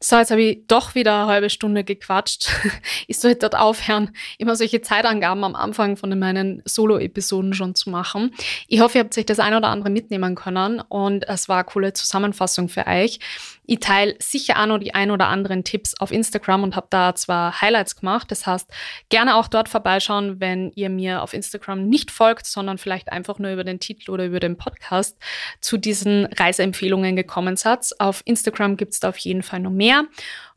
So, 0.01 0.17
jetzt 0.17 0.29
habe 0.29 0.41
ich 0.41 0.67
doch 0.67 0.93
wieder 0.93 1.21
eine 1.21 1.27
halbe 1.27 1.49
Stunde 1.49 1.83
gequatscht. 1.83 2.49
Ich 3.07 3.19
sollte 3.19 3.39
dort 3.41 3.55
aufhören, 3.55 4.15
immer 4.39 4.55
solche 4.55 4.81
Zeitangaben 4.81 5.43
am 5.43 5.53
Anfang 5.53 5.95
von 5.95 6.17
meinen 6.17 6.63
Solo-Episoden 6.65 7.53
schon 7.53 7.75
zu 7.75 7.91
machen. 7.91 8.33
Ich 8.67 8.79
hoffe, 8.79 8.97
ihr 8.97 9.03
habt 9.03 9.13
sich 9.13 9.27
das 9.27 9.39
ein 9.39 9.53
oder 9.53 9.67
andere 9.67 9.91
mitnehmen 9.91 10.33
können 10.33 10.81
und 10.81 11.27
es 11.27 11.47
war 11.47 11.57
eine 11.57 11.65
coole 11.65 11.93
Zusammenfassung 11.93 12.67
für 12.67 12.87
euch. 12.87 13.19
Ich 13.67 13.79
teile 13.79 14.15
sicher 14.19 14.61
auch 14.61 14.67
noch 14.67 14.77
die 14.77 14.93
ein 14.93 15.11
oder 15.11 15.27
anderen 15.27 15.63
Tipps 15.63 15.95
auf 15.99 16.11
Instagram 16.11 16.63
und 16.63 16.75
habe 16.75 16.87
da 16.89 17.15
zwar 17.15 17.61
Highlights 17.61 17.95
gemacht. 17.95 18.29
Das 18.29 18.45
heißt, 18.45 18.69
gerne 19.09 19.35
auch 19.35 19.47
dort 19.47 19.69
vorbeischauen, 19.69 20.39
wenn 20.39 20.71
ihr 20.75 20.89
mir 20.89 21.23
auf 21.23 21.33
Instagram 21.33 21.87
nicht 21.87 22.11
folgt, 22.11 22.45
sondern 22.45 22.77
vielleicht 22.77 23.11
einfach 23.11 23.39
nur 23.39 23.51
über 23.51 23.63
den 23.63 23.79
Titel 23.79 24.11
oder 24.11 24.25
über 24.25 24.39
den 24.39 24.57
Podcast 24.57 25.17
zu 25.61 25.77
diesen 25.77 26.25
Reiseempfehlungen 26.25 27.15
gekommen 27.15 27.55
seid. 27.55 27.75
Auf 27.99 28.21
Instagram 28.25 28.77
gibt 28.77 28.93
es 28.93 28.99
da 28.99 29.09
auf 29.09 29.17
jeden 29.17 29.43
Fall 29.43 29.59
noch 29.59 29.71
mehr. 29.71 29.84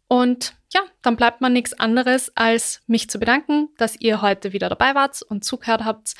Und 0.08 0.54
ja, 0.72 0.80
dann 1.02 1.16
bleibt 1.16 1.40
mir 1.40 1.50
nichts 1.50 1.78
anderes, 1.78 2.32
als 2.34 2.82
mich 2.86 3.08
zu 3.08 3.18
bedanken, 3.18 3.68
dass 3.78 4.00
ihr 4.00 4.22
heute 4.22 4.52
wieder 4.52 4.68
dabei 4.68 4.94
wart 4.94 5.22
und 5.22 5.44
zugehört 5.44 5.84
habt. 5.84 6.14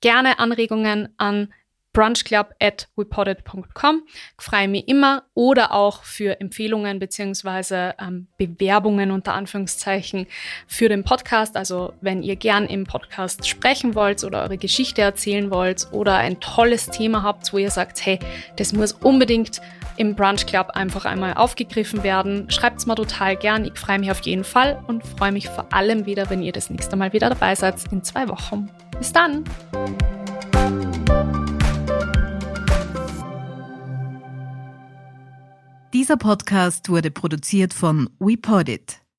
Gerne 0.00 0.38
Anregungen 0.38 1.12
an 1.16 1.52
brunchclub 1.98 2.54
at 2.60 2.86
reported.com. 2.96 4.02
Freue 4.38 4.68
mich 4.68 4.86
immer 4.86 5.24
oder 5.34 5.72
auch 5.72 6.04
für 6.04 6.40
Empfehlungen 6.40 7.00
beziehungsweise 7.00 7.96
ähm, 8.00 8.28
Bewerbungen 8.36 9.10
unter 9.10 9.34
Anführungszeichen 9.34 10.28
für 10.68 10.88
den 10.88 11.02
Podcast. 11.02 11.56
Also 11.56 11.94
wenn 12.00 12.22
ihr 12.22 12.36
gern 12.36 12.66
im 12.66 12.84
Podcast 12.84 13.48
sprechen 13.48 13.96
wollt 13.96 14.22
oder 14.22 14.42
eure 14.44 14.58
Geschichte 14.58 15.02
erzählen 15.02 15.50
wollt 15.50 15.88
oder 15.90 16.18
ein 16.18 16.38
tolles 16.38 16.86
Thema 16.86 17.24
habt, 17.24 17.52
wo 17.52 17.58
ihr 17.58 17.72
sagt, 17.72 18.06
hey, 18.06 18.20
das 18.54 18.72
muss 18.72 18.92
unbedingt 18.92 19.60
im 19.96 20.14
Brunch 20.14 20.46
Club 20.46 20.70
einfach 20.74 21.04
einmal 21.04 21.34
aufgegriffen 21.34 22.04
werden. 22.04 22.48
Schreibt 22.48 22.78
es 22.78 22.86
mal 22.86 22.94
total 22.94 23.34
gern. 23.34 23.64
Ich 23.64 23.76
freue 23.76 23.98
mich 23.98 24.12
auf 24.12 24.20
jeden 24.20 24.44
Fall 24.44 24.80
und 24.86 25.04
freue 25.04 25.32
mich 25.32 25.48
vor 25.48 25.66
allem 25.72 26.06
wieder, 26.06 26.30
wenn 26.30 26.44
ihr 26.44 26.52
das 26.52 26.70
nächste 26.70 26.94
Mal 26.94 27.12
wieder 27.12 27.28
dabei 27.28 27.56
seid 27.56 27.74
in 27.90 28.04
zwei 28.04 28.28
Wochen. 28.28 28.70
Bis 28.96 29.12
dann! 29.12 29.42
Dieser 35.94 36.18
Podcast 36.18 36.90
wurde 36.90 37.10
produziert 37.10 37.72
von 37.72 38.10
WePodit. 38.18 39.00